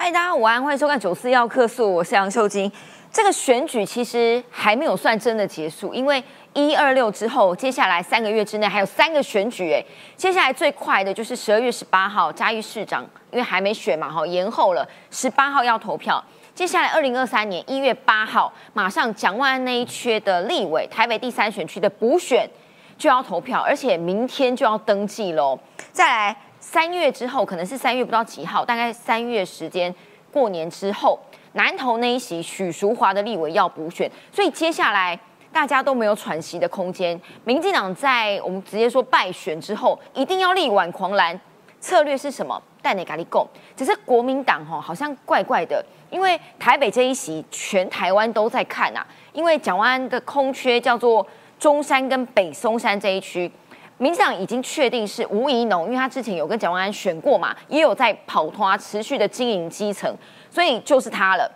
[0.00, 2.70] 嗨，大家午安，欢迎收看《九四要客诉》，我是杨秀晶。
[3.12, 6.22] 这个选举其实还没有算真的结束，因为
[6.54, 9.72] 一二六之后，接下来三个月之内还有三个选举。
[9.72, 9.84] 哎，
[10.16, 16.24] 接下来最快的就是十二月十八号嘉义市长，因为还没选嘛，哈，延后了，十八号要投票。
[16.54, 22.48] 接下来二零二三年一月八号，马上蒋万安那一缺的立委，台北第三选区的补选
[22.96, 25.58] 就要投票，而且明天就要登记喽。
[25.90, 26.36] 再来。
[26.60, 29.94] 三月之后，可能是三月不知道几号，大概三月时间，
[30.32, 31.18] 过年之后，
[31.52, 35.18] 南投那一席许淑华的立委要补选，所以接下来
[35.52, 37.18] 大家都没有喘息的空间。
[37.44, 41.40] 民进党在我们直接说败选之后，一定要力挽狂澜，
[41.80, 42.60] 策略是什么？
[42.82, 43.46] 带你咖喱贡。
[43.76, 51.26] 只是国民党哈，好像怪怪的，因为台北这一席全台湾都在看啊，因为蒋万安的空缺叫做
[51.58, 53.50] 中山跟北松山这一区。
[53.98, 60.12] 民进党已经确定是吴怡农，因为他之前有跟蒋万安选过嘛，也有在跑团持续的经营基层，
[60.50, 61.50] 所以就是他了。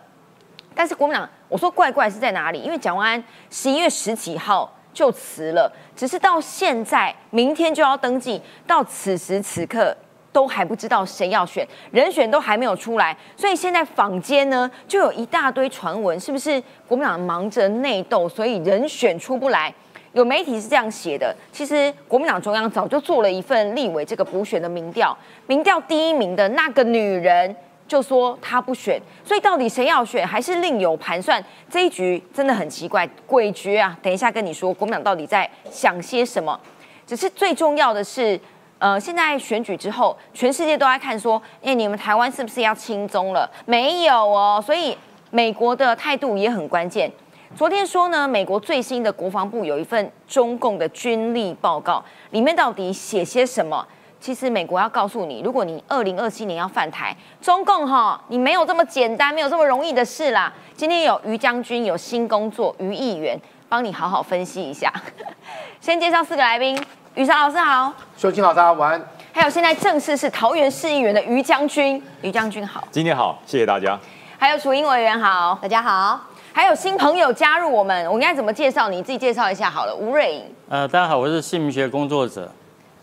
[0.75, 2.59] 但是国民党，我说怪怪是在哪里？
[2.59, 9.95] 因为蒋万安十一月十几号就辞了，只是到现在明天就要登记，到此时此刻
[10.31, 19.73] 都还不知道谁要选，人选都还没有出来，所以现在坊间呢就有一大堆传闻，是不是国民党忙着内斗，所以人选出不来？
[20.13, 27.55] 有媒体是这样写的，其实国民党中央早就做了一份立委这个补选的民调，民调第一名的那个女人
[27.87, 31.43] 就说她不选，所以到底谁要选，还是另有盘算？
[31.67, 33.97] 这一局真的很奇怪，诡谲啊！
[34.03, 36.59] 等一下跟你说，国民党到底在想些什么？
[37.07, 38.39] 只是最重要的是，
[38.77, 43.49] 呃，现在选举之后，全世界都在看说，哎，你们台湾是不是要轻宗了？
[43.65, 44.95] 没有哦，所以
[45.31, 47.11] 美国的态度也很关键。
[47.55, 53.85] 昨天说呢，美国最新的国防部有一份中共的军力报告，里面到底写些什么？
[54.19, 60.51] 其实美国要告诉你，如果你二零二七年要犯台，中共哈，你没有这么简单，没有这么容易的事啦。
[60.75, 64.91] 今天有于将军有新工作，于议员帮你好好分析一下。
[65.79, 66.75] 先介绍四个来宾，
[67.13, 69.07] 于翔老师好，秀清老师晚安。
[69.31, 73.99] 还有现在正式是桃园市议员的于将军，于将军好，今天好，谢谢大家。
[74.39, 76.32] 还有楚英委员好，大家好。
[76.55, 78.87] 还有新朋友加入我们，我应该怎么介绍？
[78.87, 79.95] 你自己介绍一下好了。
[79.95, 82.47] 吴瑞颖，呃，大家好，我是姓名学工作者。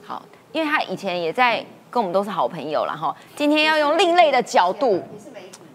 [0.07, 0.23] 好，
[0.53, 1.57] 因为他以前也在
[1.91, 3.13] 跟我们都是好朋友了哈。
[3.35, 5.03] 今天要用另类的角度，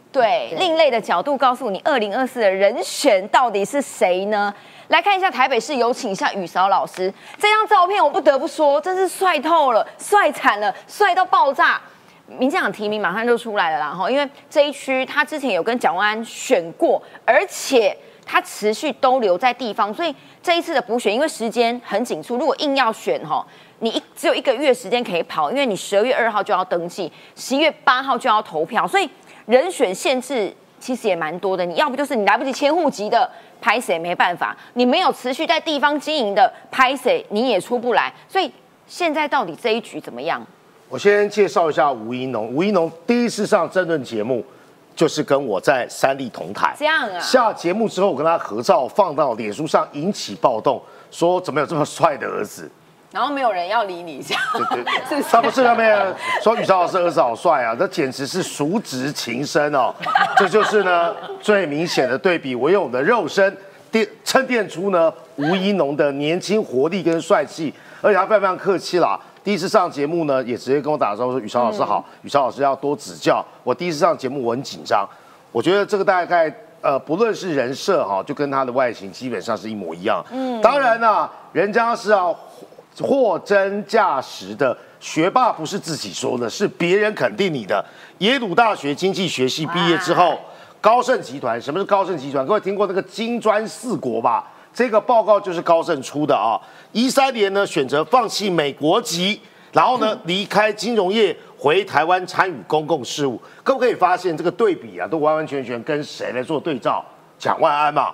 [0.09, 4.53] 对，另类的角度告诉你，二零二四的人选到底是谁呢？
[4.87, 7.13] 来看一下台北市，有请一下雨韶老师。
[7.37, 11.81] 这张照片我不得不说，真是帅透了，帅惨了，帅到爆炸。
[12.27, 23.45] 民进党提名马上就出来了啦，哈，因为这一区他之前有跟蒋万安选过，而且他持续都留在地方，所以这一次的补选，因为时间很紧促，如果硬要选哈，
[23.79, 29.07] 你一只有一个月时间可以跑，因为你十二月二号就要登记，十一月八号就要投票，所以
[29.45, 31.63] 人选限制其实也蛮多的。
[31.63, 33.29] 你要不就是你来不及迁户籍的，
[33.61, 38.11] 拍谁没办法；你没有持续在地方经营的，拍谁你也出不来。
[38.27, 38.51] 所以
[38.87, 40.43] 现在到底这一局怎么样？
[40.95, 42.47] 我先介绍一下吴一农。
[42.47, 44.41] 吴一农第一次上争论节目，
[44.95, 46.73] 就是跟我在三立同台。
[46.79, 47.19] 这样啊。
[47.19, 52.71] 下节目之后，我跟他合照放到脸书上，引起暴动，说怎么有这么帅的儿子？
[53.11, 54.41] 然后没有人要理你，这样。
[54.53, 55.21] 对对。
[55.29, 59.93] 他不是那边说宇超老师儿子好帅啊，这简直是叔侄情深哦。
[60.37, 62.55] 这就是呢最明显的对比。
[62.55, 63.53] 我用我的肉身
[63.91, 69.19] 垫衬垫出呢吴一农的年轻活力跟帅气，而且他非常客气啦。
[69.45, 75.07] 第一次上节目呢，也直接跟我打招呼说：“宇超老师好，宇超老师要多指教。”我第一次上节目，我很紧张。
[75.51, 76.51] 我觉得这个大概
[76.81, 80.25] 呃，不论是人设哈，就跟他的外形基本上是一模一样。
[80.31, 82.35] 嗯，当然呢，人家是要
[82.99, 87.85] 货真价实的学霸，不是自己说的，是别人肯定你的。
[88.17, 90.39] 耶鲁大学经济学系毕业之后，
[90.81, 92.43] 高盛集团，什么是高盛集团？
[92.47, 94.51] 各位听过那个金砖四国吧？
[94.75, 96.59] 这个报告就是高盛出的啊。
[96.91, 99.39] 一三年呢，选择放弃美国籍，
[99.71, 103.41] 然后呢离开金融业，回台湾参与公共事务。
[103.63, 107.03] 可不可以发现这个对比啊，都完完全全跟谁来做对照？
[107.39, 108.13] 蒋万安嘛。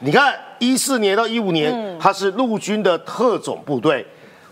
[0.00, 4.04] 你看一四年到一五年，他是陆军的特种部队，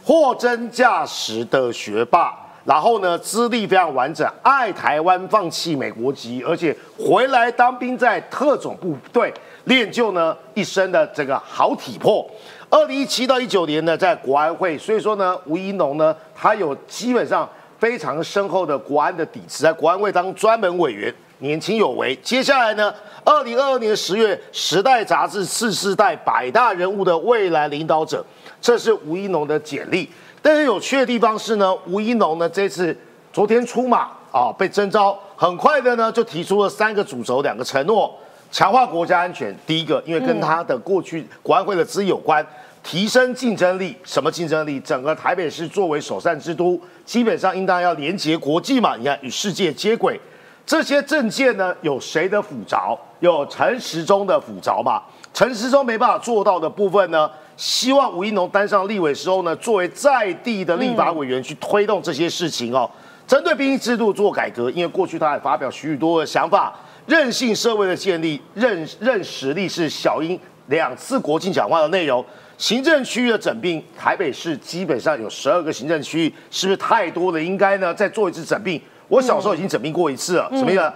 [0.05, 2.33] 货真价实的学霸。
[2.63, 9.33] 然后呢，资历非常完整，爱台湾，放弃美国籍，而且回来当兵，在特种部队
[9.65, 12.29] 练就呢一身的这个好体魄。
[12.69, 17.49] 二零一七到一九年呢，在国安会，所以说呢，吴一农呢，他有基本上
[17.79, 22.15] 非常深厚的国安的底子，在国安会当专门委员，年轻有为。
[22.23, 28.25] 接下来呢，二零二二年十月，《时代》杂志四世代百大人物的未来领导者，
[28.61, 30.09] 这是吴一农的简历。
[30.41, 32.97] 但是有趣的地方是呢，吴一农呢这次
[33.33, 38.17] 昨天出马，啊被征召，很快的呢就提出了三个主轴、两个承诺，
[38.51, 39.55] 强化国家安全。
[39.67, 42.45] 第一个，因为跟他的过去国安会的资有关，
[42.83, 43.97] 提升竞争力。
[44.05, 44.81] 什么竞争力？
[44.81, 50.21] 整个台北市作为首善之都，基本上应当要连接国际嘛，你看与世界接轨。
[50.67, 52.99] 这些证件呢，有谁的辅着？
[53.21, 55.03] 有陈时中的辅着嘛？
[55.35, 62.89] 陈时中没办法做到的部分呢，希望吴一农当上立委时候呢，作为在地的立法委员去推动这些事情哦。
[63.27, 66.75] 针对兵役制度做改革，因为过去他也发表许多的想法，
[67.07, 70.39] 韧性社会的建立，韧韧实力是小英
[70.69, 72.25] 两次国庆讲话的内容。
[72.57, 77.43] 行政区域的整并，台北市基本上有十二个行政区域，是不是太多了？
[77.43, 78.81] 应该呢再做一次整并。
[79.09, 80.93] 我小时候已经整并过一次了，什么意思？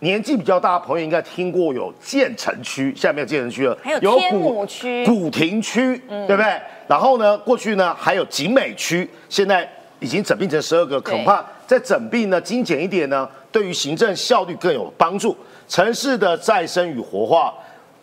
[0.00, 6.60] 年纪比较大的朋友应该听过有建成区，现在没有建成区了，还有天母区、古亭区，对不对？
[6.86, 9.68] 然后呢，过去呢还有景美区，现在
[9.98, 15.36] 已经整并成十二个，恐怕在整并呢精简一点呢，对于行政效率更有帮助。
[15.68, 17.52] 城市的再生与活化，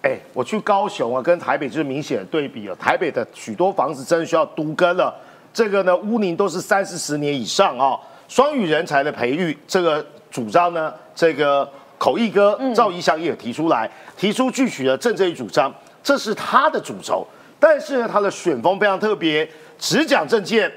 [0.02, 2.76] 哎，我去高雄啊，跟台北就是明显的对比了。
[2.76, 5.14] 台北的许多房子真的需要都更了，
[5.54, 8.00] 这个呢屋龄都是三四十年以上啊。
[8.28, 11.70] 双语人才的培育，这个主张呢，这个。
[11.98, 17.26] 口译哥赵怡翔也提出来，提出具体的政策与主张，这是他的主轴。
[17.58, 19.50] 但是呢，他的选风非常特别，
[19.80, 20.70] 只讲政见，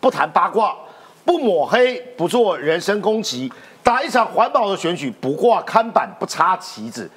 [0.00, 0.76] 不谈八卦，
[1.24, 3.50] 不抹黑，不做人身攻击，
[3.84, 7.08] 打一场环保的选举，不挂看板，不插旗子。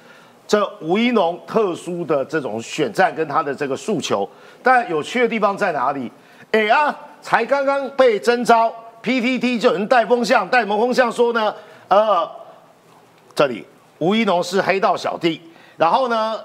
[0.46, 4.28] 这吴一农特殊的这种选战跟他的这个诉求，
[4.62, 6.12] 但有趣的地方在哪里？
[6.52, 8.72] 哎啊，才刚刚被征召
[9.02, 11.52] ，PTT 就有人带风向，带什么风向说呢？
[11.88, 12.30] 呃。
[13.34, 13.64] 这里
[13.98, 15.40] 吴一农是黑道小弟，
[15.76, 16.40] 然后呢，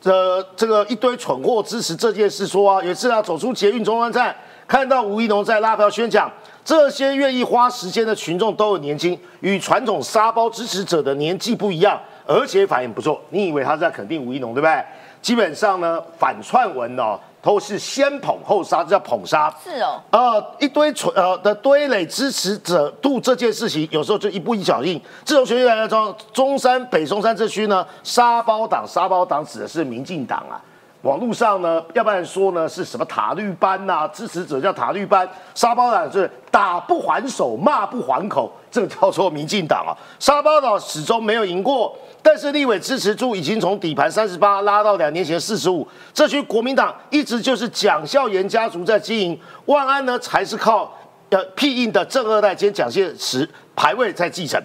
[0.00, 4.34] 这这个一堆蠢货支持这件事，说啊，有一次啊走出捷运中央站，
[4.66, 6.28] 看到吴一农在拉票宣讲，
[6.64, 13.20] 这些愿意花时间的群众都很年轻，与传统沙包支持者的年纪不一样，而且反应不错。
[13.30, 14.84] 你以为他是在肯定吴一农对不对？
[15.20, 17.18] 基本上呢，反串文哦。
[17.44, 19.54] 都是先捧后杀，这叫捧杀。
[19.62, 20.00] 是哦。
[20.10, 24.98] 呃，一堆蠢呃的堆垒支持者度这件事情，有时候就一步一脚印。
[25.26, 30.56] 自从选举来了之后，中山北中山这区呢，沙包党，沙包党指的是民进党啊。
[31.04, 39.92] 网络上呢，要不然说呢是什么塔绿班呐，支持者叫塔绿班，沙包党是打不还手，骂不还口，这个叫做民进党啊。
[40.18, 41.94] 沙包党始终没有赢过。
[42.22, 50.90] 但是立委支持度已经从底盘三十八拉到两年前四十五，这区国民党一直就是蒋孝严家族在经营，万安呢才是靠
[51.28, 53.46] 呃庇应的正二代兼蒋介石
[53.76, 54.58] 排位在继承，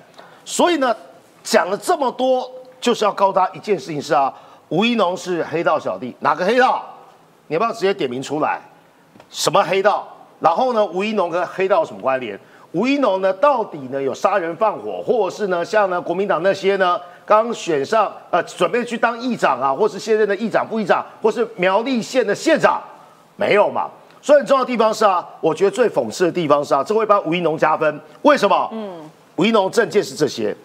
[0.45, 0.95] 所以呢
[1.43, 2.49] 讲了这么多，
[2.79, 4.33] 就是要告诉他一件事情是啊，
[4.69, 6.83] 吴一农是黑道小弟，哪个黑道？
[7.47, 8.59] 你要不要直接点名出来？
[9.29, 10.07] 什么黑道？
[10.39, 12.39] 然后呢，吴一农跟黑道有什么关联？
[12.71, 16.99] 吴一农呢到底呢有杀人放火，或者是呢像呢国民党那些呢？
[17.25, 22.81] 刚选上，呃，准备去当议长啊，或是现任的议长、副议长，或是苗栗县的县长，
[23.35, 23.87] 没有嘛？
[24.19, 27.99] 所以很重要的地方是啊，我觉得最讽刺的地方是啊，这会帮吴一农加分。
[28.23, 28.69] 为什么？
[28.71, 30.55] 嗯，吴一农政见是这些，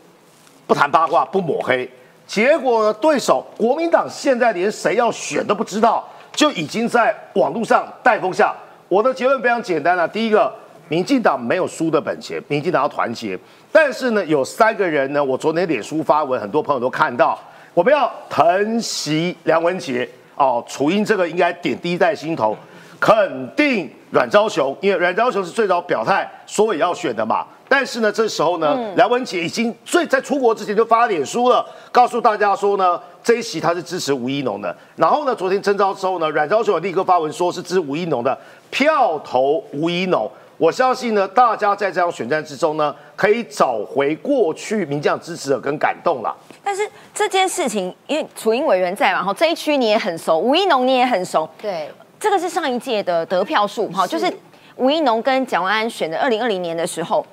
[0.66, 1.86] 不谈八卦，不抹黑。
[2.26, 8.54] 结果对手国民党现在连谁要选都不知道，就已经在网络上带风向。
[8.88, 10.52] 我的结论非常简单啊，第一个。
[10.86, 13.38] 民进党没有输的本钱，民进党要团结。
[13.72, 17.38] 但是呢，有三个人呢，我昨天脸书发文，很多朋友都看到，
[17.72, 22.54] 我们要疼惜梁文杰哦，楚英这个应该点滴在心头，
[23.00, 27.46] 肯定阮昭雄，因为阮昭雄是最早表态说也要选的嘛。
[27.76, 34.72] 但是呢，这时候呢，梁文杰已经最在出国之前就发脸书了，告诉大家说呢，这一席他是支持吴一农的。
[34.94, 38.38] 然后呢，昨天征召之后呢，阮昭雄立刻发文说是支持吴一农的，
[38.70, 40.30] 票投吴一农。
[40.56, 46.32] 我相信呢，大家在这场选战之中呢，可以找回过去民将支持者跟感动了。
[46.62, 51.90] 但是这件事情，因为楚英委员在嘛，哈，这一区你也很熟，吴一农你也很熟，对，
[52.20, 54.32] 这个是上一届的得票数，哈，就是
[54.76, 57.26] 吴一农跟蒋万安选的二零二零年的时候，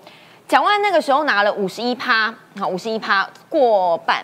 [0.52, 4.22] 蒋万那个时候拿了五十一趴，好，五十一趴过半。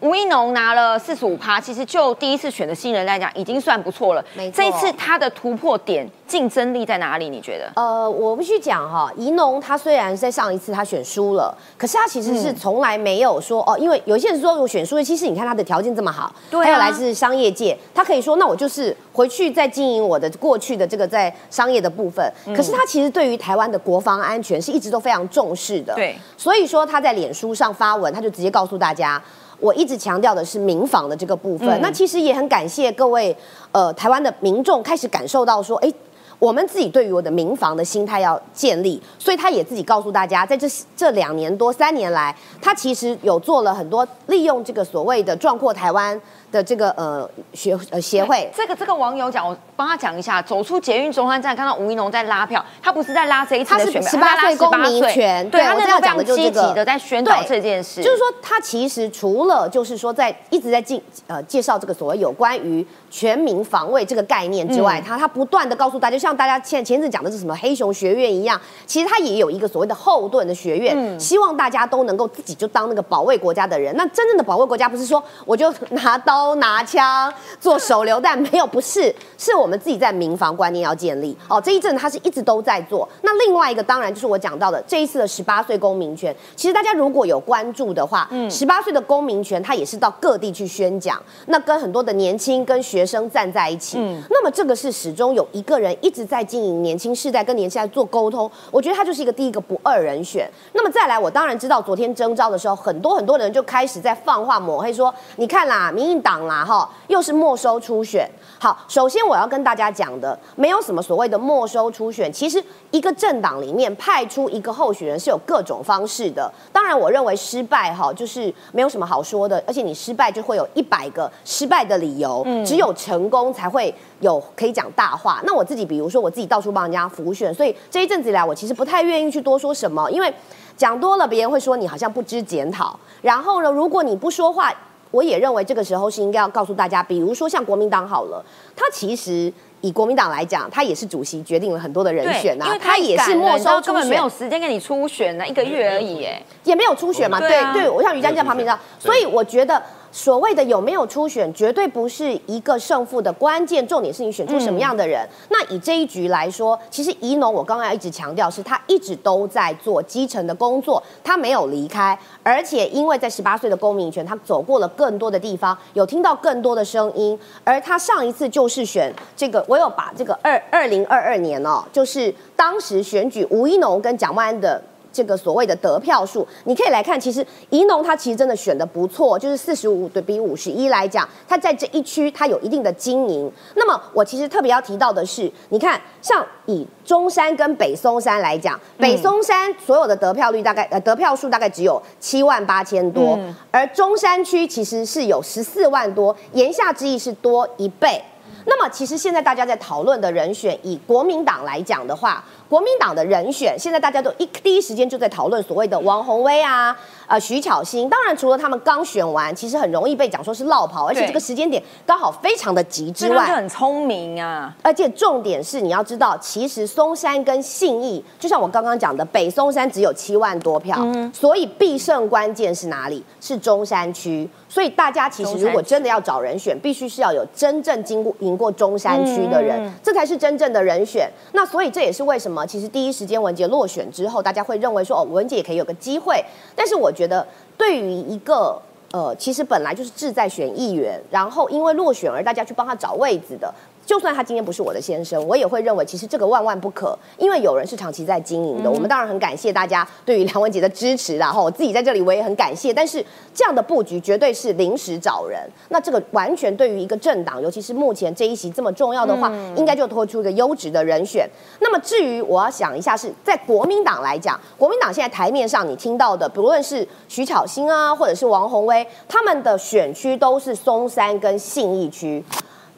[0.00, 4.24] 吴一农拿了四十五趴，其实就第一次选的新人来讲，已经算不错了。
[4.34, 7.28] 没错，这一次他的突破点、竞争力在哪里？
[7.28, 7.72] 你觉得？
[7.74, 22.32] 呃，我必须讲哈，怡农他虽然在上一次他选输了，可是他其实是从来没有说哦，因为有些人说我选输了，其实你看他的条件这么好，对，还有来自商业界，他可以说那我就是回去再经营我的过去的这个在商业的部分。
[22.56, 25.92] 可是他其实对于台湾的国防安全是一直都非常重视的。
[25.96, 29.20] 对，所以说他在脸书上发文，他就直接告诉大家。
[29.60, 33.36] 我一直强调的是民防的这个部分，那其实也很感谢各位，
[33.72, 35.92] 呃，台湾的民众开始感受到说，哎，
[36.38, 46.20] 我们自己对于我的民防的心态要建立，所以他也自己告诉大家，在这这两年多三年来，他其实有做了很多利用这个所谓的壮阔台湾。
[46.50, 50.40] 的这个呃学呃协会，这个这个网友讲，我帮他讲一下。
[50.40, 58.02] 走出捷运中山站，看到吴一农在拉票，他不是在拉这一次的选票，十八岁公民权，对他那时候非常积极的在宣导这件事。
[58.02, 73.94] 就是说，他其实除了就是说在一直在进呃介绍这个所谓有关于全民防卫这个概念之外，他他不断的告诉大家，就像大家前前阵讲的是什么黑熊学院一样，其实他也有一个所谓的后盾的学院，希望大家都能够自己就当那个保卫国家的人。
[73.96, 76.37] 那真正的保卫国家不是说我就拿刀。
[76.38, 81.60] 刀拿枪做手榴弹没有不是， 是我们自己在民防观念要建立哦。
[81.60, 83.08] 这一阵他是一直都在做。
[83.22, 86.34] 那另外一个当然就是我讲到的这一次的十八岁公民权。
[86.54, 93.98] 其实大家如果有关注的话，嗯，十八岁的公民权他也是到各地去宣讲，那跟很多的年轻跟学生站在一起。
[93.98, 98.48] 嗯，那么这个是始终有一个人一直在经营年轻世代跟年轻代做沟通。
[98.70, 100.48] 我觉得他就是一个第一个不二人选。
[100.72, 106.27] 那么再来，我当然知道昨天征召的时候，很多很多人就开始在放话抹黑说，你看啦，民进党。
[106.28, 108.30] 党啦哈，又是没收初选。
[108.58, 112.30] 好，首先我要跟大家讲的，没有什么所谓的没收初选。
[112.30, 116.52] 其实一个政党里面派出一个候选人是有各种方式的。
[116.70, 119.62] 当然，我认为失败哈，就是没有什么好说的。
[119.66, 125.40] 而且你失败就会有一百个失败的理由，只有成功才会有可以讲大话。
[125.46, 130.30] 那我自己，比如说我自己到处帮人家辅选，所以这一阵子以来，我其实不太愿意去多说什么，因为
[130.76, 132.94] 讲多了别人会说你好像不知检讨。
[133.22, 134.70] 然后呢，如果你不说话。
[135.10, 138.44] 我也认为这个时候是应该要告诉大家，比如说像国民党好了，
[138.76, 149.82] 他其实以国民党来讲，他也是主席决定了很多的人选呐，他也是没收根本没有时间给你初选呢，一个月而已，哎，也没有初选嘛，对对，我像于江在旁边道，所以我觉得。
[150.10, 155.26] 所谓的有没有初选，绝对不是一个胜负的关键，重点是你选出什么样的人。
[155.50, 167.38] 那以这一局来说，其实宜农我刚刚一直强调，是他一直都在做基层的工作，他没有离开，而且因为在十八岁的公民权，他走过了更多的地方，有听到更多的声音。
[167.62, 174.82] 而他上一次就是选这个，我有把这个二二零二二年哦，就是当时选举吴一农跟蒋万安的。
[175.18, 183.50] 这个所谓的得票数，你可以来看，其实宜农他其实真的选的不错，就是四十五对比五十一来讲，他在这一区他有一定的经营。
[183.74, 193.36] 那么我其实特别要提到的是，你看像以中山跟北松山来讲，北松山所有的得票率大概呃得票数大概只有七万八千多，
[193.72, 198.22] 而中山区其实是有十四万多，言下之意是多一倍。
[198.66, 202.44] 那么其实现在大家在讨论的人选，以国民党来讲的话。
[202.68, 206.94] 国民党的人选，现在大家都一第一时间就在讨论所谓的王宏威啊，
[207.26, 208.08] 呃徐巧芯。
[208.10, 214.74] 当然，除了他们刚选完，其实很容易被讲说是落跑，而且这个时间点刚好非常的急之外，很聪明啊。
[214.82, 220.98] 而且重点是你要知道，其实松山跟信义，就像我刚刚讲的，北松山只有七万多票，
[221.32, 223.24] 所以必胜关键是哪里？
[223.40, 224.48] 是中山区。
[224.68, 231.30] 所以大家其实如果真的要找人选，必须是要有真正经过赢过中山区的人，这才是真正的人选。
[231.52, 232.66] 那所以这也是为什么。
[232.66, 236.44] 其实第一时间文杰落选之后，大家会认为说哦，文杰也可以有个机会。
[236.76, 237.46] 但是我觉得，
[237.76, 238.80] 对于一个
[239.12, 243.72] 呃，其实本来就是志在选议员，然后因为落选而大家去帮他找位子的。
[244.08, 248.90] 就算他今天不是我的先生，我也会认为其实这个万万不可，因为有人是长期在经营的。
[248.90, 252.90] 我们当然很感谢大家对于梁文杰的支持，然后我自己在这里我也很感谢。
[252.90, 253.22] 但是
[253.52, 255.60] 这样的布局绝对是临时找人，
[255.90, 261.46] 那这个完全对于一个政党，尤其是目前这一席这么重要的话，应该就拖出一个优质的人选。
[261.80, 272.42] 那么至于我要想一下，是在国民党来讲，国民党现在台面上你听到的，不论是徐巧芯啊，或者是王宏威，他们的选区都是松山跟信义区。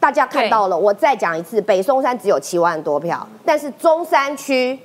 [0.00, 4.76] 大家看到了，我再讲一次，北松山只有七万多票，但是中山区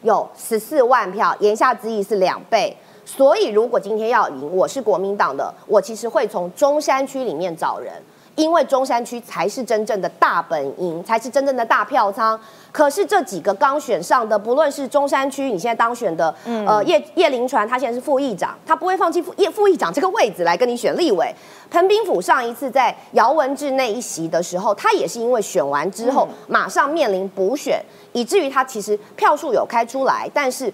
[0.00, 2.74] 有十四万票，言下之意是两倍。
[3.04, 7.92] 所以如果今天要赢，我是国民党的，我其实会从中山区里面找人。
[8.34, 12.38] 因为中山区才是真正的大本营，才是真正的大票仓。
[12.70, 16.34] 可是这几个刚选上的，不论是中山区，你现在当选的，
[16.66, 21.30] 呃，叶叶林传，他现在是副议长，他不会放弃副叶副议长这个位置来跟你选立委。
[21.70, 30.72] 彭斌甫上一次在姚文智那一席的时候，他也是因为选完之后马上面临补选，以至于他其实票数有开出来，但是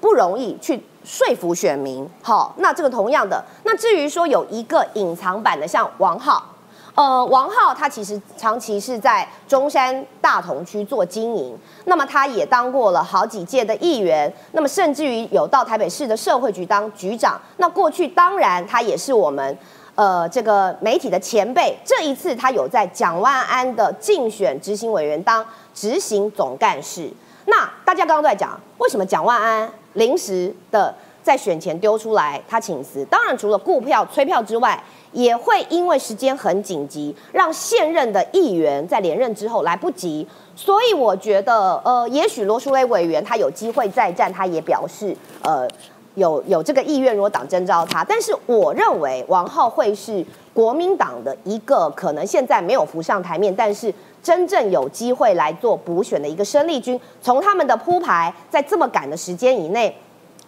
[0.00, 2.08] 不容易去说服选民。
[2.22, 6.44] 好，那这个同样的，那至于说有一个隐藏版的，像王浩。
[6.94, 17.40] 呃，王浩他其实长期是在中山大同区做经营，那么他也当过了好几届的议员，那么甚至于有到台北市的社会局当局长。
[17.56, 19.56] 那过去当然他也是我们。
[19.96, 25.44] 呃这个媒体的前辈，这一次他有在蒋万安的竞选执行委员当
[25.74, 27.10] 执行总干事。
[27.46, 33.04] 那大家刚刚都在讲，为什么蒋万安临时的在选前丢出来他请辞？
[33.06, 34.82] 当然除了顾票催票之外，
[35.12, 40.26] 也会因为时间很紧急，让现任的议员在连任之后来不及。
[40.54, 45.66] 所以我觉得，呃，也许罗淑蕾委员他有机会再战，他也表示，呃，
[46.14, 48.04] 有有这个意愿，如果党征召他。
[48.04, 57.00] 但是我认为王浩会是国民党的一个可能现在没有浮上台面，但是真正有机会来做补选的一个生力军。
[57.20, 59.96] 从他们的铺排，在这么赶的时间以内，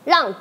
[0.05, 0.33] 让。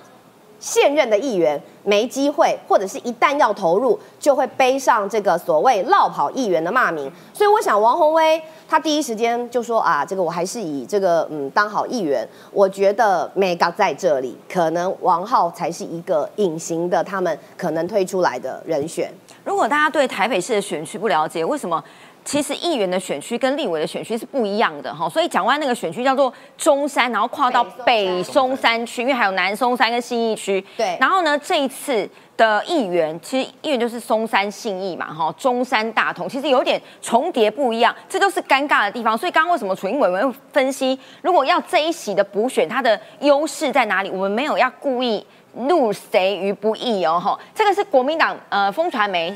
[0.62, 7.12] 现任的议员没机会，或者是一旦要投入，就会背上这个所谓“落跑议员”的骂名。
[7.34, 8.40] 所以，我想王宏威
[8.70, 12.26] 他第一时间就说啊，这个我还是以这个嗯当好议员。
[12.52, 19.12] 我觉得美港在这里，可能王浩才是一个隐形的，他们可能推出来的人选。
[19.44, 21.84] 如果大家对台北市的选区不了解，为什么？
[22.24, 30.64] 其实议员的选区跟立委的选区是不一样的哈，所以讲完那个选区叫做中山，然后跨到北松山区，因为还有南松山跟信义区。
[30.78, 30.96] 对。
[31.00, 39.18] 然后呢，这一次的议员，其实议员就是松山信义嘛，哈，中山大同，其实有点重叠不一样，这都是尴尬的地方。
[39.18, 44.12] 所以刚刚为什么楚英委员分析，如果要这一席的补选，它的优势在哪里？
[44.12, 45.26] 我们没有要故意
[45.56, 49.36] 怒谁于不义哦，哈，这个是国民党呃风传媒。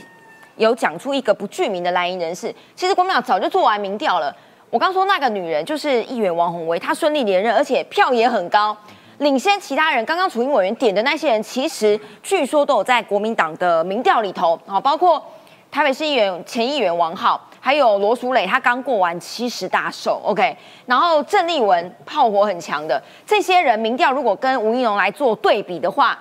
[0.58, 4.36] 有讲出一个不具名的蓝营人士，其实国民党早就做完民调了。
[4.70, 8.76] 我刚说那个女人就是议员王宏威，她顺利连任，而且票也很高，
[9.20, 10.04] 领先其他人。
[10.06, 15.24] 刚刚楚英委员点的那些人，其实据说都有在国民党的民调里头啊，包括
[15.72, 20.58] 台北市议员前议员王浩，还有罗淑蕾，他刚过完七十大寿，OK。
[20.86, 26.18] 然后郑丽文炮火很强的这些人，民调如果跟吴依农来做对比的话。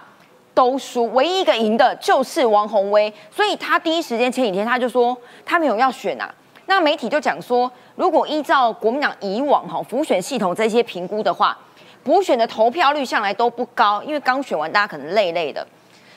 [0.55, 6.33] 都输，唯一一个赢的就是王宏威，所以他第一时间前几天他就说他没有要选啊。
[6.67, 11.59] 那媒体就讲说，如果依照国民党以往哈浮选系统这些评估的话，
[12.03, 15.67] 补选的投票率向来都不高，因为刚选完大家可能累累的，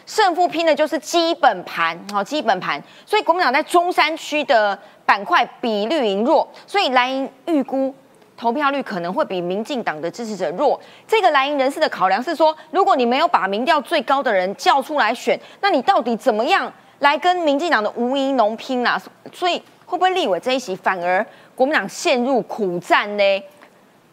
[0.06, 7.94] 胜负拼的就是基本盘好基本盘，所以国民党在中山区的板块比率赢弱，所以蓝营预估。
[8.38, 10.80] 投票率可能会比民进党的支持者弱。
[11.08, 19.02] 这个蓝营人士的考量是说，如果你没有把民调最高的人叫出来选，那你到底怎么样来跟民进党的吴怡农拼啦？
[19.34, 23.44] 所以会不会立委这一席反而国民党陷入苦战呢？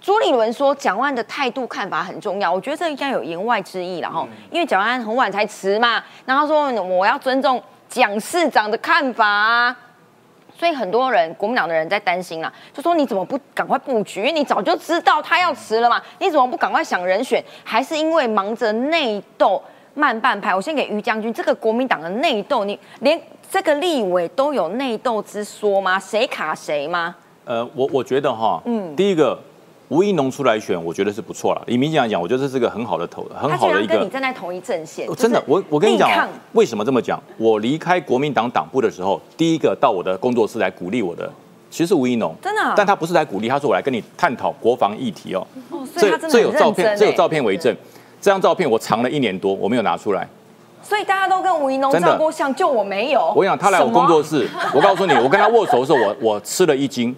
[0.01, 4.27] 朱立伦说，蒋万的态度看法很重要，我觉得这应该有言外之意了哈。
[4.51, 9.75] 因为蒋万很晚才辞嘛，然后说我要尊重蒋市长的看法。
[10.64, 14.20] 所以很多人国民党的人在担心啦，就说你怎么不赶快布局？
[14.20, 17.44] 因为你早就知道他要辞了嘛，你怎么不赶快想人选？
[17.62, 20.55] 还是因为忙着内斗慢半拍？
[20.55, 26.00] 我先给于将军，这个国民党的内斗，你连这个立委都有内斗之说吗？
[26.00, 27.14] 谁卡谁吗？
[27.44, 29.38] 呃，我我觉得哈，嗯，第一个。
[29.94, 31.62] 吴一农出来选，我觉得是不错了。
[31.68, 33.94] 以民进来讲，我觉得这是个很好的投，很好的一个。
[33.94, 37.22] 跟你站在同一阵线，真的，我我跟你讲，为什么这么讲？
[37.38, 41.33] 我离开国民党党部的时候，第一个到我的工作室来鼓励我的，
[41.70, 42.74] 其实是吴一农，真的。
[42.76, 45.46] 但他不是来鼓励，他说我来跟你探讨国防议题哦。
[45.70, 47.72] 哦，这这有照片，这有照片为证。
[48.20, 50.26] 这张照片我藏了一年多，我没有拿出来。
[50.83, 53.20] 所以大家都跟吴一农照过相，就我没有。
[53.28, 57.14] 我跟你讲他来我工作室，我告诉你，我跟他握手的时候，我我吃了一惊，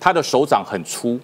[0.00, 1.20] 他的手掌很粗。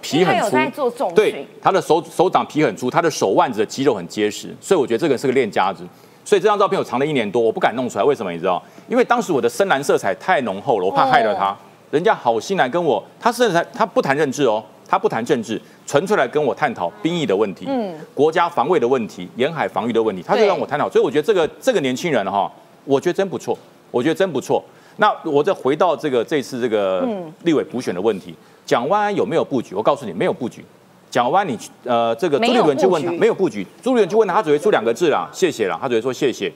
[0.00, 0.38] 皮很
[0.70, 5.82] 粗，对，他的手手掌皮很粗，他的手腕子的肌肉很结实，所以我觉得这个是个练家子。
[6.24, 8.62] 所以这张照片我藏了一年多，我不敢弄出来，为什么你知道？
[8.86, 11.56] 因为当时我的深蓝色彩太浓厚了，我怕害了他。
[11.90, 20.90] 人家好心来跟我，他甚至他不谈政治哦，他不谈政治，纯粹来跟我探讨兵役的问题，嗯，国家防卫的问题，沿海防御的问题，他就让我探讨。
[20.90, 22.52] 所以我觉得这个这个年轻人哈，
[22.84, 23.56] 我觉得真不错，
[23.90, 24.62] 我觉得真不错。
[24.98, 27.08] 那我再回到这个这次这个
[27.44, 28.34] 立委补选的问题。
[28.66, 29.74] 蒋万安有没有布局？
[29.74, 30.64] 我告诉你，没有布局。
[31.10, 33.66] 蒋万安，你呃，这个朱立伦就问他没有布局。
[33.82, 36.52] 朱立伦就问他，他只会出两个字啦，谢谢啦，他只会说谢谢，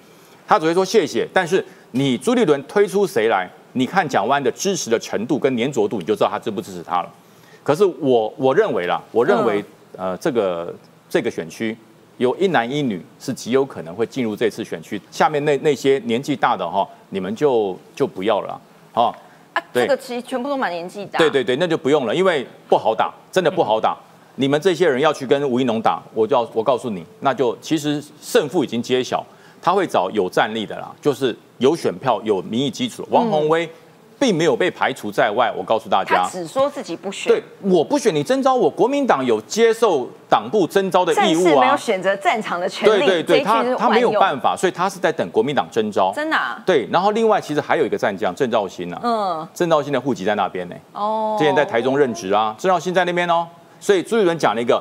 [0.47, 1.27] 他只会说谢谢。
[1.33, 3.51] 但是你朱立伦推出谁来？
[3.75, 7.11] 你看蒋万安的支持的程度跟粘着度，你就知道他支不支持他了。
[7.63, 9.65] 可是我我认为啦，我认为
[9.97, 10.75] 呃，这个
[11.09, 11.75] 这个选区
[12.23, 15.01] 有一男一女是极有可能会进入这次选区。
[15.11, 18.61] 下面那那些年纪大的哈，你们就就不要了
[18.93, 19.13] 啊。
[19.53, 21.19] 啊，这个其实全部都蛮年纪大。
[21.19, 23.97] 对对对，那就不用了，因为不好打，真的不好打。
[24.37, 29.27] 你们这些人要去跟吴一农打，我就要我告诉你，那就其实胜负已经揭晓，
[29.61, 33.05] 他会找有战力的啦，就是有选票、有民意基础。
[33.11, 33.69] 王宏威
[34.23, 35.53] 并没有被排除在外。
[35.57, 37.33] 我告诉大家，他只说自己不选。
[37.33, 41.61] 对，我不选你征召我，国民党有接受党部征召的义务啊。
[41.61, 43.05] 没有选择战场的权利。
[43.05, 46.13] 对对对，他他没有办法，所以他是在等国民党征召。
[46.15, 46.39] 真的？
[46.65, 46.89] 对。
[46.93, 49.01] 然后另外，其实还有一个战将郑兆兴呢。
[49.03, 49.49] 嗯。
[49.53, 50.77] 郑兆兴的户籍在那边呢。
[50.93, 51.35] 哦。
[51.37, 53.45] 之前在台中任职啊，郑兆兴在那边哦。
[53.81, 54.81] 所以朱立伦讲了一个。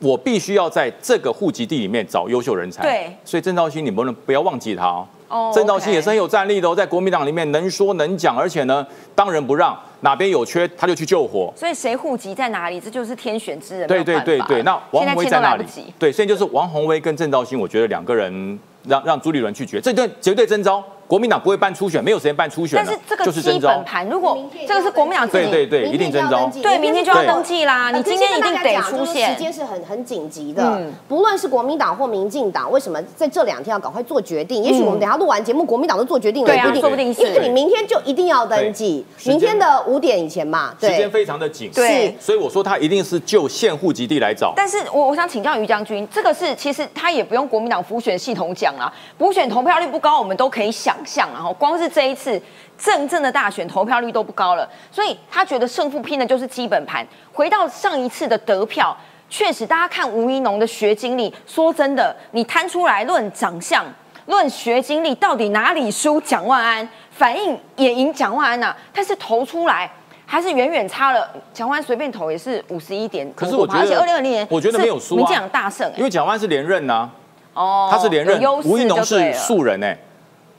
[0.00, 2.84] 我必须要在这个户籍地里面找优秀人才。
[2.84, 5.04] 对，所以郑兆兴，你不能不要忘记他哦。
[5.28, 11.52] 哦，郑兆新也是很有战力的哦，在国民党里面能说能讲，而且呢，当仁不让，哪边有缺他就去救火。
[11.56, 13.86] 所以谁户籍在哪里，这就是天选之人。
[13.86, 15.64] 对对对对，那王宏威在哪里？
[15.98, 20.82] 对，现在就是王宏威跟郑兆新，我觉得两个人让让朱立伦去决，这对绝对征召。
[21.08, 26.50] 国民党不会办初选，没有时间办初选但是这个基本盘，如果这个是国民党自己，对对对，一定征召。
[26.62, 27.90] 对，明天就要登记啦。
[27.90, 29.32] 你今天一定得出现。
[29.32, 34.62] 时间是很很紧急的，不论是国民党或民进党，为什么在这两天要赶快做决定？
[34.62, 37.08] 也许我们等下录完节目，国民党都做决定了，对啊，说不定。
[37.14, 40.74] 因为你明天就一定要登记，明天的五点以前嘛。
[40.78, 42.14] 时间非常的紧，对。
[42.20, 44.52] 所以我说他一定是就现户籍地来找。
[44.54, 51.78] 但是我我想请教于将军，这个是其实他也不用国民党补选系统讲啊，补选投票率不高，我们都可以想象，然后光。
[51.78, 52.42] 是这一次
[52.76, 57.06] 正正的大选投票率都不高了，所以他觉得胜负拼的就是基本盘。
[57.32, 58.96] 回到上一次的得票，
[59.30, 63.84] 确实大家看吴一农的学经历，说真的，你摊出来论长相、
[64.26, 66.88] 论学经历，到底哪里输蒋万安？
[67.12, 69.88] 反应也赢蒋万安呐，但是投出来
[70.26, 71.30] 还是远远差了。
[71.54, 77.08] 蒋万安随便投也是五十一点，可是我觉得，而且二零二零年我觉得没有输啊，民进党大胜，因为蒋万安是连任呐，
[77.54, 79.96] 哦，他是连任，吴一农是素人哎。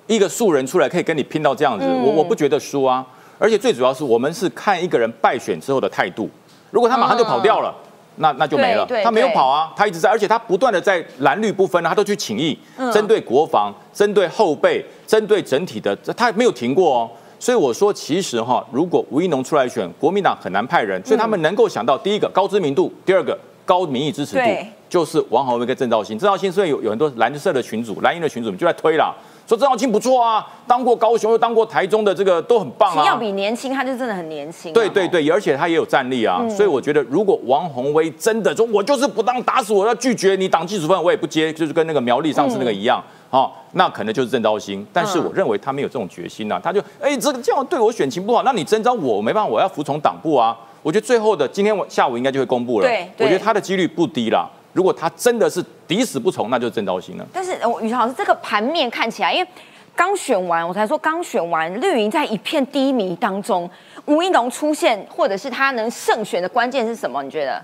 [0.09, 3.05] 一个素人出来可以跟你拼到这样子，我我不觉得输啊，
[3.37, 6.27] 而且最主要是我们是看一个人败选之后的态度。
[6.71, 7.71] 如果他马上就跑掉了，
[8.15, 8.87] 那那就没了。
[9.03, 12.57] 他没有跑啊，他一直在，而且他不断的在蓝绿不分，他都去请益，
[12.91, 17.09] 针对国防、针对后备、针对整体的，他没有停过哦。
[17.39, 24.49] 所以我说，其实哈，如果吴一农出来选，国民党很难派人，所以他们能够想到第一个高知名度，第二个高民意支持度，
[24.89, 26.19] 就是王宏威跟郑兆兴。
[26.19, 29.15] 郑兆兴虽然有有很多蓝色的群组、蓝营的群组，就在推了。
[29.49, 33.03] 说郑耀清不错啊，当过高雄又当过台中的这个都很棒啊。
[33.03, 34.71] 要比年轻，他就真的很年轻。
[34.71, 36.47] 对对对，而且他也有战力啊。
[36.47, 44.85] 所以我觉得，如果王宏威真的说，我就是不当，打死我要拒绝你党技术分，我也不接，就是跟那个苗栗上次那个一样，哦，那可能就是郑昭兴。
[44.93, 50.55] 但是我认为他没有这种决心呐，他就哎，这个这样对我选情不好，那你征召我没办法，我要服从党部啊。
[50.83, 52.87] 我觉得最后的今天下午应该就会公布了。
[52.87, 54.47] 对，我觉得他的几率不低了。
[54.79, 57.25] 如果他真的是抵死不从，那就是郑昭兴了。
[57.33, 59.49] 但是宇超老师，这个盘面看起来，因为。
[59.93, 63.69] 刚选完，我才说刚选完，绿营在一片低迷当中，
[64.05, 67.21] 吴一农出现，或者是他能胜选的关键是什么？
[67.21, 67.61] 你觉得？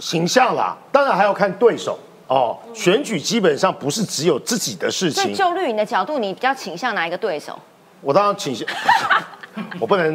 [0.00, 2.58] 形象啦，当然还要看对手哦。
[2.74, 5.32] 选举基本上不是只有自己的事情。
[5.32, 7.56] 就绿营的角度，你比较倾向哪一个对手？
[8.00, 8.66] 我当然倾向，
[9.78, 10.12] 我不能。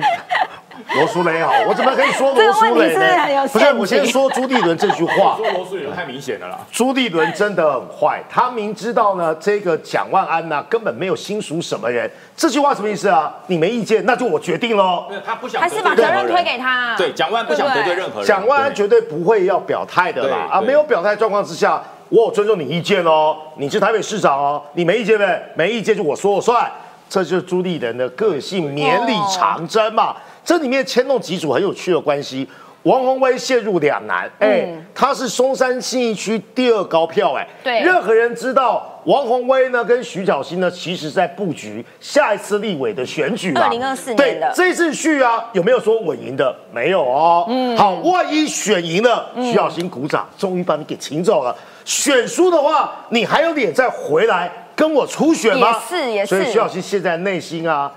[0.95, 3.47] 罗苏雷好，我怎么可以说罗苏雷呢？
[3.51, 5.37] 不是，我先说朱立伦这句话。
[5.37, 6.59] 说罗苏雷太明显了啦。
[6.71, 12.09] 朱立伦真的很坏，他明知道呢，这个蒋万安呢根本没有心属什么人。
[12.35, 13.33] 这句话什么意思啊？
[13.47, 15.05] 你没意见，那就我决定喽。
[15.25, 16.95] 他不想还是把责任推给他。
[16.97, 18.27] 对，蒋万安不想得罪任何人。
[18.27, 20.47] 蒋万安绝对不会要表态的啦。
[20.51, 23.35] 啊，没有表态状况之下，我有尊重你意见哦。
[23.57, 25.41] 你是台北市长哦，你没意见没？
[25.55, 26.69] 没意见就我说了算。
[27.09, 30.15] 这就是朱立伦的个性，绵里长征嘛。
[30.49, 32.49] 这里面牵动几组很有趣的关系，
[32.81, 44.51] 王宏威陷入两难，哎，他是松山信义区第二高票，哎，对，任何人知道王宏威呢跟徐小新呢，其实在布局下一次立委的选举二零二四年的。
[44.55, 46.55] 这次去啊，有没有说稳赢的？
[46.73, 55.79] 没有哦，嗯，好，万一选赢了，徐小新鼓掌，终于把你给请走了；选输的话，你还有脸再回来跟我初选吗？
[55.91, 57.91] 也是也是，所以徐小新现在内心啊。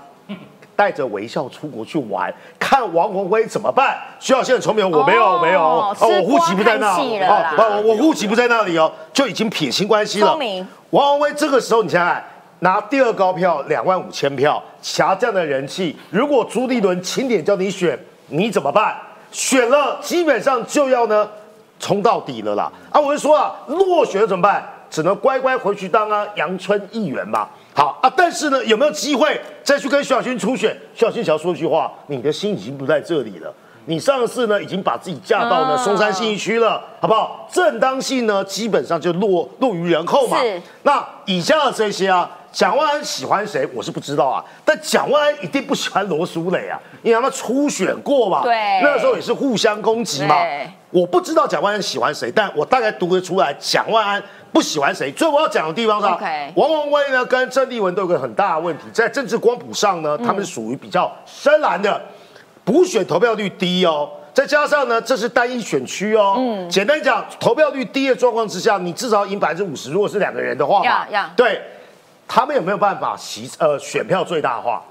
[0.83, 3.97] 带着微笑出国去玩，看王宏辉怎么办？
[4.19, 10.31] 徐小倩很聪明，我没有，没有，哦，我户籍不在那，哦，我户籍不在那里哦，就已经撇清关系了。
[10.31, 12.21] 聪明，王宏辉这个时候，你想想，
[12.59, 18.93] 拿第二高票两万五千票，侠这样的人气，如果朱立伦钦点叫你选，你怎么办？
[19.31, 21.25] 选了，基本上就要呢
[21.79, 22.69] 冲到底了啦。
[22.91, 24.61] 啊，我就说啊，落选怎么办？
[24.89, 27.47] 只能乖乖回去当啊阳春议员嘛。
[27.75, 30.77] 好啊，但是呢，有没有机会再去跟徐小新初选？
[30.93, 33.51] 徐小新想要说一句话：你的心已经不在这里了。
[33.85, 37.49] 你上次呢，已经把自己嫁到呢松山信义区了，好不好？
[37.51, 40.37] 正当性呢，基本上就落落于人后嘛。
[40.83, 44.41] 那以下的这些啊，蒋万安喜欢谁，我是不知道啊。
[44.63, 48.43] 但蒋万安一定不喜欢罗淑蕾啊，因为他们初选过嘛。
[48.43, 48.53] 对。
[48.81, 50.37] 那时候也是互相攻击嘛。
[50.91, 54.23] 我不知道蒋万安喜欢谁，但我大概读得出来，蒋万安。
[54.53, 55.11] 不喜欢谁。
[55.17, 56.11] 所以我要讲的地方上，
[56.55, 61.99] 王宏威呢跟郑丽文都有个很大的问题，在政治光谱上呢，他们是属于比较深蓝的，
[62.63, 64.09] 补选投票率低哦。
[64.33, 66.35] 再加上呢，这是单一选区哦。
[66.37, 69.91] 嗯，简单讲，投票率低的状况之下，你至少赢百分之五十。
[69.91, 71.61] 如果是两个人的话嘛，对，
[72.27, 74.81] 他们有没有办法席呃选票最大化？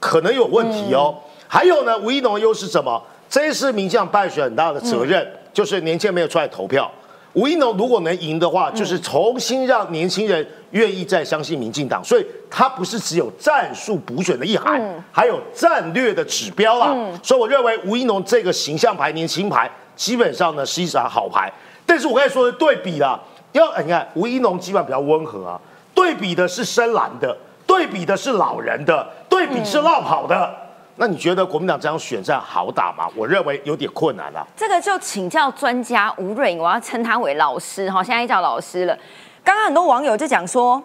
[0.00, 1.14] 可能有问题哦。
[1.46, 3.00] 还有呢，吴一农的优势什么？
[3.28, 6.90] 这是民进党败选很大的责任，就是年轻人没有出来投票。
[7.34, 12.02] 吴一农如果能赢的话，就是重新让年轻人愿意再相信民进党。
[12.02, 14.80] 所以他不是只有战术补选的意涵，
[15.12, 16.96] 还有战略的指标啊。
[17.22, 21.52] 所以我认为吴一农这个形象牌、年轻牌，基本上呢是一张好牌。
[21.86, 23.20] 但是我刚才说的对比啦，
[23.52, 25.60] 要你看吴一农基本上比较温和啊，
[25.94, 27.36] 对比的是深蓝的，
[27.66, 30.54] 对比的是老人的，对比是绕跑的。
[31.00, 33.08] 那你觉得国民党这样选战好打吗？
[33.14, 34.44] 我认为有点困难了。
[34.56, 38.98] 这个就请教专家吴瑞，我要称他为老师哈，现在叫老师了。
[39.44, 40.82] 刚刚很多网友就讲说，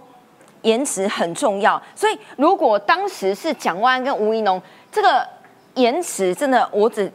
[0.62, 5.28] 颜值很重要，所以如果当时是蒋万安跟吴怡农，这个
[5.74, 7.12] 颜值真的，我只